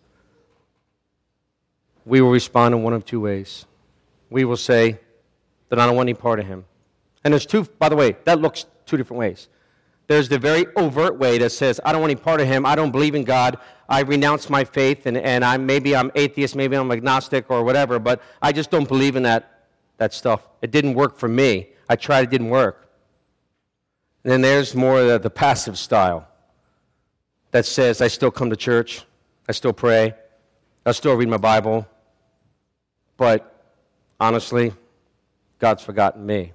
we 2.05 2.19
will 2.19 2.31
respond 2.31 2.75
in 2.75 2.83
one 2.83 2.93
of 2.93 3.05
two 3.05 3.21
ways. 3.21 3.65
We 4.29 4.43
will 4.43 4.57
say 4.57 4.99
that 5.69 5.79
I 5.79 5.85
don't 5.85 5.95
want 5.95 6.09
any 6.09 6.15
part 6.15 6.39
of 6.39 6.47
Him. 6.47 6.65
And 7.23 7.33
there's 7.33 7.45
two, 7.45 7.63
by 7.63 7.87
the 7.87 7.95
way, 7.95 8.17
that 8.25 8.41
looks 8.41 8.65
two 8.85 8.97
different 8.97 9.19
ways. 9.19 9.47
There's 10.07 10.27
the 10.29 10.37
very 10.37 10.65
overt 10.75 11.17
way 11.17 11.37
that 11.37 11.51
says, 11.51 11.79
I 11.85 11.91
don't 11.91 12.01
want 12.01 12.11
any 12.11 12.21
part 12.21 12.41
of 12.41 12.47
him. 12.47 12.65
I 12.65 12.75
don't 12.75 12.91
believe 12.91 13.15
in 13.15 13.23
God. 13.23 13.57
I 13.87 14.01
renounce 14.01 14.49
my 14.49 14.63
faith, 14.63 15.05
and, 15.05 15.17
and 15.17 15.45
I'm, 15.45 15.65
maybe 15.65 15.95
I'm 15.95 16.11
atheist, 16.15 16.55
maybe 16.55 16.75
I'm 16.75 16.91
agnostic 16.91 17.49
or 17.49 17.63
whatever, 17.63 17.99
but 17.99 18.21
I 18.41 18.51
just 18.51 18.71
don't 18.71 18.87
believe 18.87 19.15
in 19.15 19.23
that, 19.23 19.67
that 19.97 20.13
stuff. 20.13 20.47
It 20.61 20.71
didn't 20.71 20.95
work 20.95 21.17
for 21.17 21.27
me. 21.27 21.69
I 21.89 21.95
tried, 21.95 22.25
it 22.25 22.29
didn't 22.29 22.49
work. 22.49 22.89
And 24.23 24.31
then 24.31 24.41
there's 24.41 24.73
more 24.73 25.03
the, 25.03 25.19
the 25.19 25.29
passive 25.29 25.77
style 25.77 26.27
that 27.51 27.65
says, 27.65 28.01
I 28.01 28.07
still 28.07 28.31
come 28.31 28.49
to 28.49 28.55
church, 28.55 29.03
I 29.47 29.51
still 29.51 29.73
pray, 29.73 30.15
I 30.85 30.91
still 30.91 31.15
read 31.15 31.29
my 31.29 31.37
Bible, 31.37 31.87
but 33.17 33.73
honestly, 34.19 34.73
God's 35.59 35.83
forgotten 35.83 36.25
me 36.25 36.53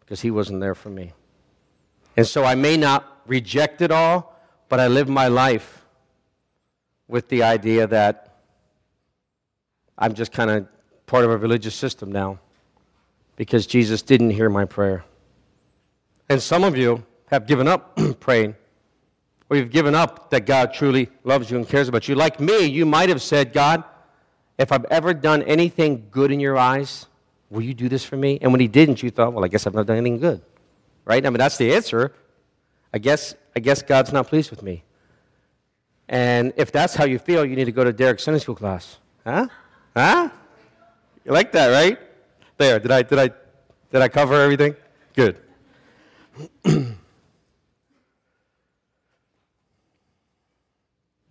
because 0.00 0.20
He 0.20 0.30
wasn't 0.30 0.60
there 0.60 0.74
for 0.74 0.88
me. 0.88 1.12
And 2.16 2.26
so 2.26 2.44
I 2.44 2.54
may 2.54 2.76
not 2.76 3.22
reject 3.26 3.82
it 3.82 3.90
all, 3.90 4.38
but 4.68 4.80
I 4.80 4.88
live 4.88 5.08
my 5.08 5.28
life 5.28 5.84
with 7.08 7.28
the 7.28 7.42
idea 7.42 7.86
that 7.86 8.38
I'm 9.98 10.14
just 10.14 10.32
kind 10.32 10.50
of 10.50 10.68
part 11.06 11.24
of 11.24 11.30
a 11.30 11.36
religious 11.36 11.74
system 11.74 12.10
now 12.10 12.38
because 13.36 13.66
Jesus 13.66 14.02
didn't 14.02 14.30
hear 14.30 14.48
my 14.48 14.64
prayer. 14.64 15.04
And 16.28 16.40
some 16.40 16.64
of 16.64 16.76
you 16.76 17.04
have 17.26 17.46
given 17.46 17.68
up 17.68 17.98
praying, 18.20 18.54
or 19.50 19.56
you've 19.56 19.70
given 19.70 19.94
up 19.94 20.30
that 20.30 20.46
God 20.46 20.72
truly 20.72 21.10
loves 21.24 21.50
you 21.50 21.56
and 21.56 21.68
cares 21.68 21.88
about 21.88 22.08
you. 22.08 22.14
Like 22.14 22.40
me, 22.40 22.64
you 22.64 22.86
might 22.86 23.08
have 23.08 23.20
said, 23.20 23.52
God, 23.52 23.84
if 24.56 24.72
I've 24.72 24.84
ever 24.86 25.12
done 25.12 25.42
anything 25.42 26.06
good 26.10 26.30
in 26.30 26.40
your 26.40 26.56
eyes, 26.56 27.06
will 27.50 27.62
you 27.62 27.74
do 27.74 27.88
this 27.88 28.04
for 28.04 28.16
me? 28.16 28.38
And 28.40 28.52
when 28.52 28.60
he 28.60 28.68
didn't, 28.68 29.02
you 29.02 29.10
thought, 29.10 29.32
well, 29.32 29.44
I 29.44 29.48
guess 29.48 29.66
I've 29.66 29.74
not 29.74 29.86
done 29.86 29.96
anything 29.96 30.18
good 30.18 30.40
right? 31.04 31.24
I 31.24 31.30
mean, 31.30 31.38
that's 31.38 31.56
the 31.56 31.74
answer. 31.74 32.12
I 32.92 32.98
guess, 32.98 33.34
I 33.56 33.60
guess 33.60 33.82
God's 33.82 34.12
not 34.12 34.28
pleased 34.28 34.50
with 34.50 34.62
me. 34.62 34.84
And 36.08 36.52
if 36.56 36.70
that's 36.70 36.94
how 36.94 37.04
you 37.04 37.18
feel, 37.18 37.44
you 37.44 37.56
need 37.56 37.64
to 37.64 37.72
go 37.72 37.84
to 37.84 37.92
Derek's 37.92 38.22
Sunday 38.24 38.40
school 38.40 38.54
class. 38.54 38.98
Huh? 39.24 39.48
Huh? 39.96 40.28
You 41.24 41.32
like 41.32 41.52
that, 41.52 41.68
right? 41.68 41.98
There. 42.58 42.78
Did 42.78 42.90
I, 42.90 43.02
did 43.02 43.18
I, 43.18 43.30
did 43.90 44.02
I 44.02 44.08
cover 44.08 44.34
everything? 44.34 44.76
Good. 45.14 45.40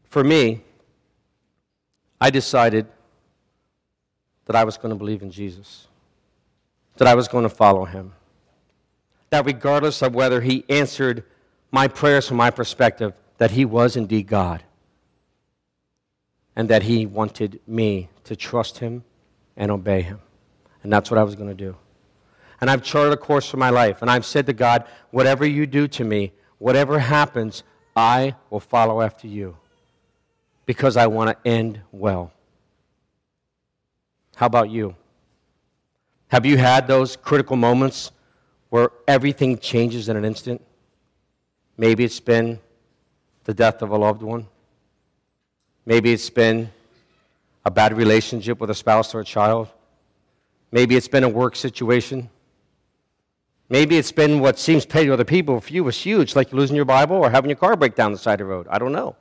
For 0.10 0.24
me, 0.24 0.62
I 2.20 2.30
decided 2.30 2.88
that 4.46 4.56
I 4.56 4.64
was 4.64 4.78
going 4.78 4.90
to 4.90 4.96
believe 4.96 5.22
in 5.22 5.32
Jesus, 5.32 5.88
that 6.98 7.08
I 7.08 7.16
was 7.16 7.28
going 7.28 7.44
to 7.44 7.50
follow 7.50 7.86
him 7.86 8.14
that 9.34 9.48
regardless 9.48 10.04
of 10.04 10.14
whether 10.14 10.42
he 10.42 10.64
answered 10.70 11.24
my 11.72 11.88
prayers 11.88 12.28
from 12.28 12.38
my 12.38 12.52
perspective, 12.52 13.14
that 13.40 13.50
he 13.50 13.66
was 13.66 13.96
indeed 13.96 14.28
God. 14.28 14.64
And 16.56 16.70
that 16.70 16.84
he 16.84 17.08
wanted 17.08 17.60
me 17.66 18.10
to 18.26 18.36
trust 18.36 18.78
him 18.78 19.04
and 19.58 19.72
obey 19.72 20.04
him. 20.04 20.20
And 20.84 20.94
that's 20.94 21.10
what 21.10 21.18
I 21.18 21.24
was 21.24 21.34
going 21.34 21.50
to 21.50 21.56
do. 21.56 21.76
And 22.62 22.70
I've 22.70 22.84
charted 22.84 23.12
a 23.12 23.18
course 23.18 23.50
for 23.50 23.58
my 23.58 23.72
life. 23.72 24.04
And 24.04 24.12
I've 24.12 24.24
said 24.24 24.46
to 24.46 24.54
God, 24.54 24.86
whatever 25.10 25.48
you 25.48 25.66
do 25.66 25.88
to 25.88 26.04
me, 26.04 26.32
whatever 26.60 27.00
happens, 27.00 27.64
I 27.96 28.36
will 28.52 28.60
follow 28.60 29.02
after 29.02 29.28
you 29.28 29.58
because 30.68 30.96
I 30.96 31.08
want 31.08 31.32
to 31.32 31.50
end 31.50 31.82
well. 31.92 32.32
How 34.36 34.46
about 34.46 34.70
you? 34.70 34.96
Have 36.28 36.46
you 36.46 36.60
had 36.60 36.88
those 36.88 37.16
critical 37.16 37.56
moments 37.56 38.12
where 38.74 38.90
everything 39.08 39.56
changes 39.60 40.10
in 40.10 40.18
an 40.18 40.26
instant. 40.26 40.60
Maybe 41.78 42.04
it's 42.04 42.20
been 42.20 42.60
the 43.44 43.54
death 43.54 43.84
of 43.84 43.92
a 43.92 43.96
loved 43.96 44.24
one. 44.24 44.48
Maybe 45.86 46.12
it's 46.12 46.32
been 46.32 46.72
a 47.64 47.70
bad 47.70 47.96
relationship 47.96 48.60
with 48.60 48.72
a 48.72 48.74
spouse 48.74 49.14
or 49.14 49.20
a 49.20 49.24
child. 49.24 49.68
Maybe 50.72 50.96
it's 50.96 51.08
been 51.08 51.24
a 51.24 51.30
work 51.30 51.56
situation. 51.56 52.32
Maybe 53.70 54.00
it's 54.00 54.12
been 54.12 54.40
what 54.40 54.58
seems 54.58 54.88
petty 54.88 55.06
to 55.06 55.14
other 55.14 55.24
people. 55.24 55.62
For 55.62 55.72
you, 55.72 55.84
was 55.84 56.02
huge, 56.02 56.36
like 56.36 56.52
losing 56.52 56.76
your 56.76 56.86
Bible 56.86 57.18
or 57.18 57.30
having 57.30 57.52
your 57.52 57.58
car 57.58 57.76
break 57.76 57.94
down 57.94 58.12
the 58.12 58.18
side 58.18 58.42
of 58.42 58.48
the 58.48 58.52
road. 58.52 58.66
I 58.72 58.80
don't 58.80 58.92
know. 58.92 59.16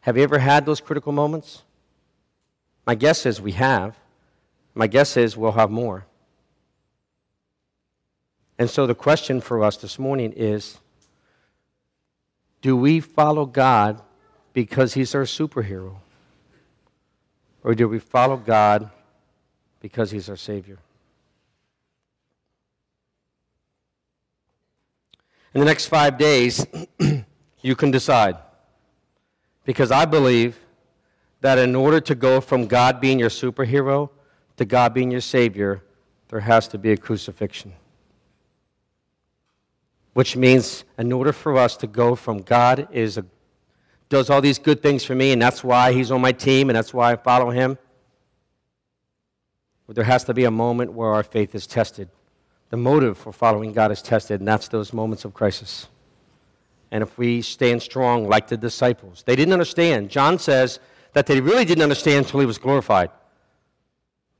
Have 0.00 0.18
you 0.18 0.22
ever 0.22 0.40
had 0.40 0.66
those 0.66 0.82
critical 0.82 1.10
moments? 1.10 1.62
My 2.86 2.96
guess 2.96 3.24
is 3.24 3.40
we 3.40 3.52
have. 3.52 3.96
My 4.74 4.88
guess 4.88 5.16
is 5.16 5.38
we'll 5.38 5.52
have 5.52 5.70
more. 5.70 6.04
And 8.58 8.70
so 8.70 8.86
the 8.86 8.94
question 8.94 9.40
for 9.40 9.62
us 9.62 9.76
this 9.76 9.98
morning 9.98 10.32
is 10.32 10.78
do 12.62 12.76
we 12.76 13.00
follow 13.00 13.46
God 13.46 14.02
because 14.52 14.94
he's 14.94 15.14
our 15.14 15.22
superhero? 15.22 15.96
Or 17.62 17.74
do 17.74 17.88
we 17.88 17.98
follow 17.98 18.36
God 18.36 18.90
because 19.80 20.10
he's 20.10 20.28
our 20.28 20.36
Savior? 20.36 20.78
In 25.52 25.60
the 25.60 25.66
next 25.66 25.86
five 25.86 26.18
days, 26.18 26.66
you 27.62 27.76
can 27.76 27.90
decide. 27.90 28.36
Because 29.64 29.90
I 29.90 30.04
believe 30.04 30.58
that 31.40 31.58
in 31.58 31.74
order 31.74 32.00
to 32.00 32.14
go 32.14 32.40
from 32.40 32.66
God 32.66 33.00
being 33.00 33.18
your 33.18 33.30
superhero 33.30 34.10
to 34.56 34.64
God 34.64 34.94
being 34.94 35.10
your 35.10 35.20
Savior, 35.20 35.82
there 36.28 36.40
has 36.40 36.68
to 36.68 36.78
be 36.78 36.92
a 36.92 36.96
crucifixion 36.96 37.72
which 40.16 40.34
means 40.34 40.86
in 40.96 41.12
order 41.12 41.30
for 41.30 41.58
us 41.58 41.76
to 41.76 41.86
go 41.86 42.14
from 42.14 42.40
God 42.40 42.88
is 42.90 43.18
a, 43.18 43.26
does 44.08 44.30
all 44.30 44.40
these 44.40 44.58
good 44.58 44.80
things 44.80 45.04
for 45.04 45.14
me, 45.14 45.30
and 45.32 45.42
that's 45.42 45.62
why 45.62 45.92
He's 45.92 46.10
on 46.10 46.22
my 46.22 46.32
team, 46.32 46.70
and 46.70 46.76
that's 46.76 46.94
why 46.94 47.12
I 47.12 47.16
follow 47.16 47.50
Him. 47.50 47.76
But 49.86 49.94
there 49.94 50.06
has 50.06 50.24
to 50.24 50.32
be 50.32 50.44
a 50.44 50.50
moment 50.50 50.94
where 50.94 51.12
our 51.12 51.22
faith 51.22 51.54
is 51.54 51.66
tested. 51.66 52.08
The 52.70 52.78
motive 52.78 53.18
for 53.18 53.30
following 53.30 53.74
God 53.74 53.92
is 53.92 54.00
tested, 54.00 54.40
and 54.40 54.48
that's 54.48 54.68
those 54.68 54.94
moments 54.94 55.26
of 55.26 55.34
crisis. 55.34 55.88
and 56.90 57.02
if 57.02 57.18
we 57.18 57.42
stand 57.42 57.82
strong 57.82 58.26
like 58.26 58.48
the 58.48 58.56
disciples. 58.56 59.22
They 59.26 59.36
didn't 59.36 59.52
understand. 59.52 60.08
John 60.08 60.38
says 60.38 60.80
that 61.12 61.26
they 61.26 61.42
really 61.42 61.66
didn't 61.66 61.82
understand 61.82 62.24
until 62.24 62.40
he 62.40 62.46
was 62.46 62.56
glorified. 62.56 63.10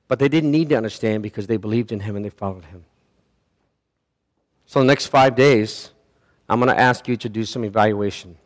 But 0.09 0.21
they 0.21 0.31
didn't 0.31 0.53
need 0.53 0.71
to 0.71 0.77
understand 0.77 1.23
because 1.23 1.49
they 1.49 1.59
believed 1.59 1.93
in 1.93 2.01
him 2.01 2.17
and 2.17 2.25
they 2.25 2.31
followed 2.31 2.65
him. 2.65 2.87
So, 4.67 4.81
the 4.81 4.87
next 4.87 5.07
five 5.07 5.37
days, 5.37 5.91
I'm 6.49 6.61
going 6.61 6.75
to 6.75 6.81
ask 6.81 7.07
you 7.09 7.17
to 7.19 7.29
do 7.29 7.45
some 7.45 7.65
evaluation. 7.65 8.37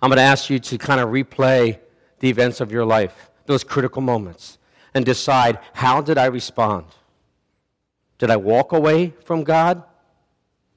I'm 0.00 0.10
going 0.10 0.18
to 0.18 0.22
ask 0.22 0.50
you 0.50 0.58
to 0.58 0.78
kind 0.78 1.00
of 1.00 1.08
replay 1.08 1.78
the 2.20 2.28
events 2.28 2.60
of 2.60 2.70
your 2.70 2.84
life, 2.84 3.30
those 3.46 3.64
critical 3.64 4.02
moments, 4.02 4.58
and 4.92 5.04
decide 5.04 5.58
how 5.72 6.00
did 6.00 6.18
I 6.18 6.26
respond? 6.26 6.84
Did 8.18 8.30
I 8.30 8.36
walk 8.36 8.72
away 8.72 9.14
from 9.24 9.42
God 9.44 9.82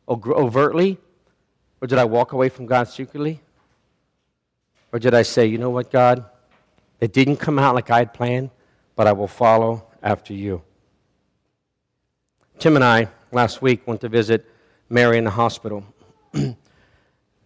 overtly? 0.07 0.97
Or 1.81 1.87
did 1.87 1.99
I 1.99 2.05
walk 2.05 2.31
away 2.31 2.49
from 2.49 2.65
God 2.65 2.87
secretly? 2.87 3.41
Or 4.91 4.99
did 4.99 5.13
I 5.13 5.21
say, 5.21 5.45
you 5.45 5.57
know 5.57 5.69
what, 5.69 5.91
God? 5.91 6.25
It 6.99 7.13
didn't 7.13 7.37
come 7.37 7.59
out 7.59 7.75
like 7.75 7.91
I 7.91 7.99
had 7.99 8.13
planned, 8.13 8.49
but 8.95 9.05
I 9.05 9.11
will 9.11 9.27
follow 9.27 9.85
after 10.01 10.33
you. 10.33 10.63
Tim 12.57 12.75
and 12.75 12.83
I, 12.83 13.09
last 13.31 13.61
week, 13.61 13.85
went 13.87 14.01
to 14.01 14.09
visit 14.09 14.45
Mary 14.89 15.17
in 15.17 15.23
the 15.23 15.31
hospital. 15.31 15.83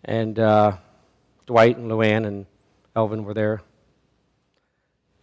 and 0.06 0.40
uh, 0.40 0.78
Dwight 1.46 1.78
and 1.78 1.90
Luann 1.90 2.26
and 2.26 2.46
Elvin 2.96 3.24
were 3.24 3.34
there. 3.34 3.62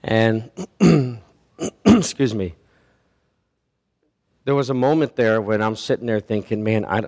And, 0.03 0.51
excuse 1.85 2.35
me, 2.35 2.55
there 4.44 4.55
was 4.55 4.71
a 4.71 4.75
moment 4.75 5.16
there 5.16 5.40
when 5.42 5.61
I'm 5.61 5.77
sitting 5.77 6.07
there 6.07 6.21
thinking, 6.21 6.64
man, 6.64 6.85
I, 6.85 7.03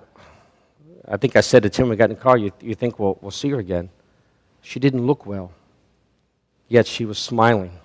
I 1.07 1.17
think 1.17 1.35
I 1.35 1.41
said 1.41 1.63
to 1.63 1.69
Tim 1.69 1.85
when 1.85 1.91
we 1.91 1.95
got 1.95 2.09
in 2.09 2.15
the 2.15 2.21
car, 2.21 2.37
you, 2.37 2.51
you 2.61 2.75
think 2.75 2.99
we'll, 2.99 3.17
we'll 3.21 3.31
see 3.31 3.49
her 3.49 3.59
again. 3.59 3.89
She 4.61 4.79
didn't 4.79 5.07
look 5.07 5.25
well, 5.25 5.51
yet 6.67 6.85
she 6.85 7.05
was 7.05 7.17
smiling. 7.17 7.79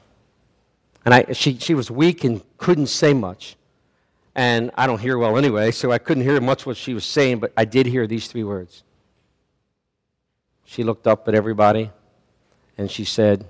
And 1.05 1.15
I, 1.15 1.33
she, 1.33 1.57
she 1.59 1.75
was 1.75 1.91
weak 1.91 2.25
and 2.25 2.43
couldn't 2.59 2.89
say 2.89 3.15
much. 3.15 3.57
And 4.37 4.71
I 4.77 4.87
don't 4.87 5.01
hear 5.01 5.17
well 5.17 5.39
anyway, 5.39 5.71
so 5.71 5.91
I 5.91 5.97
couldn't 5.97 6.23
hear 6.23 6.39
much 6.43 6.67
what 6.67 6.77
she 6.77 6.93
was 6.93 7.07
saying, 7.07 7.39
but 7.39 7.55
I 7.57 7.65
did 7.65 7.87
hear 7.87 8.07
these 8.07 8.29
three 8.29 8.45
words. 8.45 8.85
She 10.67 10.85
looked 10.85 11.07
up 11.07 11.27
at 11.27 11.35
everybody 11.35 11.91
and 12.77 12.91
she 12.91 13.05
said, 13.05 13.47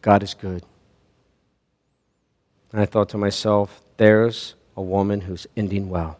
God 0.00 0.22
is 0.22 0.32
good. 0.32 0.64
And 2.72 2.80
I 2.80 2.86
thought 2.86 3.10
to 3.10 3.18
myself, 3.18 3.82
there's 3.98 4.54
a 4.74 4.80
woman 4.80 5.20
who's 5.20 5.46
ending 5.54 5.90
well. 5.90 6.18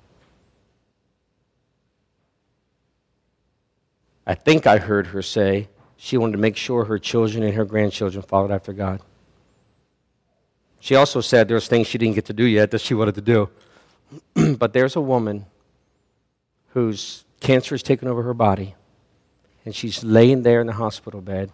I 4.27 4.35
think 4.35 4.66
I 4.66 4.77
heard 4.77 5.07
her 5.09 5.22
say 5.22 5.68
she 5.96 6.18
wanted 6.18 6.33
to 6.33 6.38
make 6.38 6.57
sure 6.59 6.85
her 6.85 6.98
children 6.98 7.42
and 7.42 7.55
her 7.55 7.64
grandchildren 7.64 8.22
followed 8.22 8.50
after 8.50 8.74
God. 8.74 9.00
She 10.85 10.97
also 10.97 11.23
said 11.23 11.49
there's 11.49 11.66
things 11.66 11.87
she 11.87 11.97
didn't 11.97 12.14
get 12.14 12.27
to 12.27 12.35
do 12.35 12.44
yet 12.44 12.70
that 12.73 12.83
she 12.83 12.92
wanted 12.92 13.14
to 13.14 13.23
do. 13.23 13.49
but 14.59 14.75
there's 14.75 14.97
a 14.97 15.01
woman 15.01 15.47
whose 16.75 17.25
cancer 17.40 17.75
has 17.75 17.83
taken 17.83 18.07
over 18.07 18.23
her 18.23 18.35
body, 18.35 18.75
and 19.64 19.75
she's 19.75 20.05
laying 20.05 20.42
there 20.42 20.61
in 20.61 20.66
the 20.66 20.75
hospital 20.75 21.23
bed. 21.23 21.51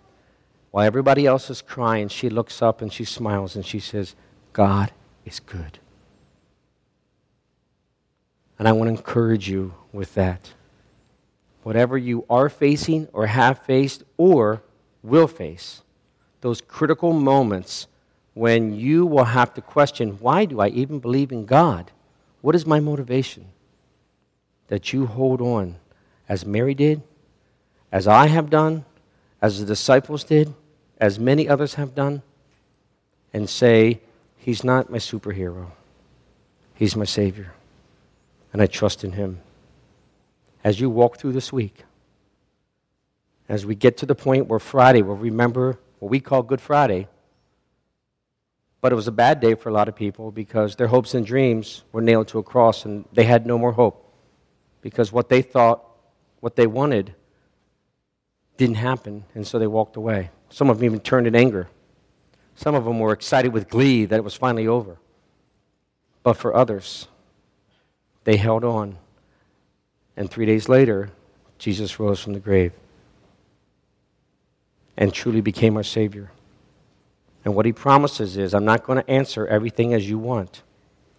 While 0.72 0.84
everybody 0.84 1.26
else 1.26 1.48
is 1.48 1.62
crying, 1.62 2.08
she 2.08 2.28
looks 2.28 2.60
up 2.60 2.82
and 2.82 2.92
she 2.92 3.04
smiles 3.04 3.54
and 3.54 3.64
she 3.64 3.78
says, 3.78 4.16
God 4.52 4.90
is 5.24 5.38
good. 5.38 5.78
And 8.58 8.66
I 8.66 8.72
want 8.72 8.88
to 8.88 8.96
encourage 8.96 9.48
you 9.48 9.74
with 9.92 10.12
that 10.14 10.54
whatever 11.62 11.96
you 11.96 12.24
are 12.28 12.48
facing 12.48 13.06
or 13.12 13.26
have 13.26 13.60
faced 13.60 14.02
or 14.16 14.60
will 15.04 15.28
face, 15.28 15.82
those 16.40 16.60
critical 16.60 17.12
moments 17.12 17.86
when 18.34 18.74
you 18.74 19.06
will 19.06 19.24
have 19.24 19.54
to 19.54 19.60
question 19.60 20.12
why 20.20 20.44
do 20.44 20.60
I 20.60 20.68
even 20.68 20.98
believe 20.98 21.32
in 21.32 21.44
God? 21.44 21.90
What 22.40 22.54
is 22.54 22.66
my 22.66 22.80
motivation? 22.80 23.46
That 24.68 24.92
you 24.92 25.06
hold 25.06 25.40
on 25.40 25.76
as 26.28 26.46
Mary 26.46 26.74
did, 26.74 27.02
as 27.90 28.06
I 28.06 28.28
have 28.28 28.50
done, 28.50 28.84
as 29.42 29.58
the 29.58 29.66
disciples 29.66 30.22
did, 30.22 30.54
as 30.98 31.18
many 31.18 31.48
others 31.48 31.74
have 31.74 31.94
done, 31.94 32.22
and 33.32 33.48
say, 33.48 34.00
He's 34.36 34.64
not 34.64 34.90
my 34.90 34.98
superhero, 34.98 35.72
He's 36.74 36.96
my 36.96 37.04
Savior, 37.04 37.52
and 38.52 38.62
I 38.62 38.66
trust 38.66 39.04
in 39.04 39.12
Him 39.12 39.40
as 40.62 40.80
you 40.80 40.88
walk 40.88 41.18
through 41.18 41.32
this 41.32 41.52
week. 41.52 41.84
As 43.48 43.66
we 43.66 43.74
get 43.74 43.96
to 43.98 44.06
the 44.06 44.14
point 44.14 44.46
where 44.46 44.60
Friday, 44.60 45.02
we'll 45.02 45.16
remember 45.16 45.78
what 45.98 46.10
we 46.10 46.20
call 46.20 46.42
Good 46.42 46.60
Friday. 46.60 47.08
But 48.80 48.92
it 48.92 48.94
was 48.94 49.08
a 49.08 49.12
bad 49.12 49.40
day 49.40 49.54
for 49.54 49.68
a 49.68 49.72
lot 49.72 49.88
of 49.88 49.94
people 49.94 50.30
because 50.30 50.76
their 50.76 50.86
hopes 50.86 51.14
and 51.14 51.24
dreams 51.24 51.84
were 51.92 52.00
nailed 52.00 52.28
to 52.28 52.38
a 52.38 52.42
cross 52.42 52.84
and 52.84 53.04
they 53.12 53.24
had 53.24 53.46
no 53.46 53.58
more 53.58 53.72
hope 53.72 54.12
because 54.80 55.12
what 55.12 55.28
they 55.28 55.42
thought, 55.42 55.84
what 56.40 56.56
they 56.56 56.66
wanted, 56.66 57.14
didn't 58.56 58.76
happen, 58.76 59.24
and 59.34 59.46
so 59.46 59.58
they 59.58 59.66
walked 59.66 59.96
away. 59.96 60.30
Some 60.48 60.70
of 60.70 60.78
them 60.78 60.86
even 60.86 61.00
turned 61.00 61.26
in 61.26 61.34
anger. 61.34 61.68
Some 62.54 62.74
of 62.74 62.84
them 62.84 62.98
were 62.98 63.12
excited 63.12 63.52
with 63.52 63.68
glee 63.68 64.04
that 64.06 64.16
it 64.16 64.24
was 64.24 64.34
finally 64.34 64.66
over. 64.66 64.98
But 66.22 66.34
for 66.34 66.54
others, 66.54 67.08
they 68.24 68.36
held 68.36 68.64
on 68.64 68.98
and 70.20 70.30
three 70.30 70.44
days 70.44 70.68
later, 70.68 71.10
Jesus 71.56 71.98
rose 71.98 72.20
from 72.20 72.34
the 72.34 72.40
grave 72.40 72.72
and 74.98 75.14
truly 75.14 75.40
became 75.40 75.78
our 75.78 75.82
Savior. 75.82 76.30
And 77.44 77.54
what 77.54 77.64
he 77.66 77.72
promises 77.72 78.36
is, 78.36 78.54
I'm 78.54 78.64
not 78.64 78.84
going 78.84 79.02
to 79.02 79.10
answer 79.10 79.46
everything 79.46 79.94
as 79.94 80.08
you 80.08 80.18
want, 80.18 80.62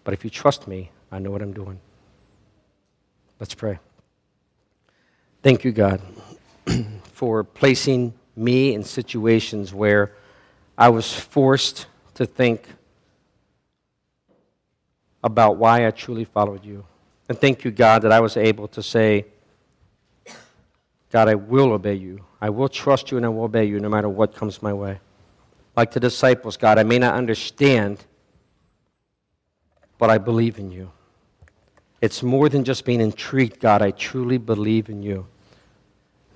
but 0.03 0.13
if 0.13 0.23
you 0.23 0.29
trust 0.29 0.67
me, 0.67 0.91
I 1.11 1.19
know 1.19 1.31
what 1.31 1.41
I'm 1.41 1.53
doing. 1.53 1.79
Let's 3.39 3.55
pray. 3.55 3.79
Thank 5.41 5.63
you, 5.63 5.71
God, 5.71 6.01
for 7.13 7.43
placing 7.43 8.13
me 8.35 8.73
in 8.75 8.83
situations 8.83 9.73
where 9.73 10.13
I 10.77 10.89
was 10.89 11.11
forced 11.11 11.87
to 12.15 12.25
think 12.25 12.67
about 15.23 15.57
why 15.57 15.87
I 15.87 15.91
truly 15.91 16.25
followed 16.25 16.63
you. 16.63 16.85
And 17.29 17.39
thank 17.39 17.63
you, 17.63 17.71
God, 17.71 18.03
that 18.03 18.11
I 18.11 18.19
was 18.19 18.37
able 18.37 18.67
to 18.69 18.83
say, 18.83 19.25
God, 21.11 21.27
I 21.27 21.35
will 21.35 21.73
obey 21.73 21.95
you. 21.95 22.25
I 22.39 22.49
will 22.49 22.69
trust 22.69 23.11
you 23.11 23.17
and 23.17 23.25
I 23.25 23.29
will 23.29 23.43
obey 23.43 23.65
you 23.65 23.79
no 23.79 23.89
matter 23.89 24.09
what 24.09 24.35
comes 24.35 24.61
my 24.61 24.73
way. 24.73 24.99
Like 25.81 25.89
the 25.93 25.99
disciples, 25.99 26.57
God, 26.57 26.77
I 26.77 26.83
may 26.83 26.99
not 26.99 27.15
understand, 27.15 28.05
but 29.97 30.11
I 30.11 30.19
believe 30.19 30.59
in 30.59 30.69
you. 30.69 30.91
It's 32.01 32.21
more 32.21 32.49
than 32.49 32.63
just 32.63 32.85
being 32.85 33.01
intrigued, 33.01 33.59
God. 33.59 33.81
I 33.81 33.89
truly 33.89 34.37
believe 34.37 34.89
in 34.89 35.01
you. 35.01 35.25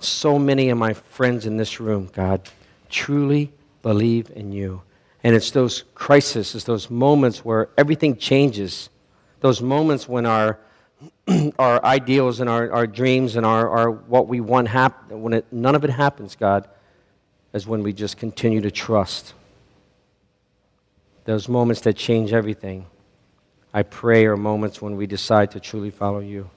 So 0.00 0.36
many 0.36 0.68
of 0.70 0.78
my 0.78 0.94
friends 0.94 1.46
in 1.46 1.58
this 1.58 1.78
room, 1.78 2.10
God, 2.12 2.40
truly 2.90 3.52
believe 3.82 4.32
in 4.34 4.50
you. 4.50 4.82
And 5.22 5.36
it's 5.36 5.52
those 5.52 5.84
crises, 5.94 6.56
it's 6.56 6.64
those 6.64 6.90
moments 6.90 7.44
where 7.44 7.68
everything 7.78 8.16
changes, 8.16 8.90
those 9.38 9.62
moments 9.62 10.08
when 10.08 10.26
our 10.26 10.58
our 11.60 11.84
ideals 11.84 12.40
and 12.40 12.50
our, 12.50 12.72
our 12.72 12.88
dreams 12.88 13.36
and 13.36 13.46
our, 13.46 13.70
our 13.70 13.90
what 13.92 14.26
we 14.26 14.40
want 14.40 14.66
happen, 14.66 15.22
when 15.22 15.34
it, 15.34 15.46
none 15.52 15.76
of 15.76 15.84
it 15.84 15.90
happens, 15.90 16.34
God, 16.34 16.68
is 17.56 17.66
when 17.66 17.82
we 17.82 17.92
just 17.92 18.18
continue 18.18 18.60
to 18.60 18.70
trust. 18.70 19.32
Those 21.24 21.48
moments 21.48 21.80
that 21.82 21.96
change 21.96 22.34
everything, 22.34 22.84
I 23.72 23.82
pray, 23.82 24.26
are 24.26 24.36
moments 24.36 24.82
when 24.82 24.96
we 24.96 25.06
decide 25.06 25.52
to 25.52 25.60
truly 25.60 25.90
follow 25.90 26.20
you. 26.20 26.50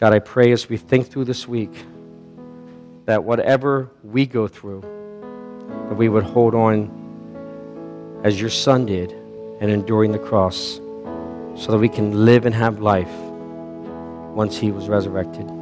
God, 0.00 0.14
I 0.14 0.20
pray 0.20 0.52
as 0.52 0.68
we 0.70 0.78
think 0.78 1.08
through 1.08 1.26
this 1.26 1.46
week 1.46 1.72
that 3.04 3.22
whatever 3.22 3.90
we 4.02 4.24
go 4.24 4.48
through, 4.48 4.80
that 5.88 5.94
we 5.94 6.08
would 6.08 6.24
hold 6.24 6.54
on 6.54 8.20
as 8.24 8.40
your 8.40 8.50
son 8.50 8.86
did 8.86 9.12
and 9.60 9.70
enduring 9.70 10.12
the 10.12 10.18
cross 10.18 10.80
so 11.56 11.70
that 11.70 11.78
we 11.78 11.90
can 11.90 12.24
live 12.24 12.46
and 12.46 12.54
have 12.54 12.80
life 12.80 13.12
once 14.34 14.56
he 14.56 14.72
was 14.72 14.88
resurrected. 14.88 15.61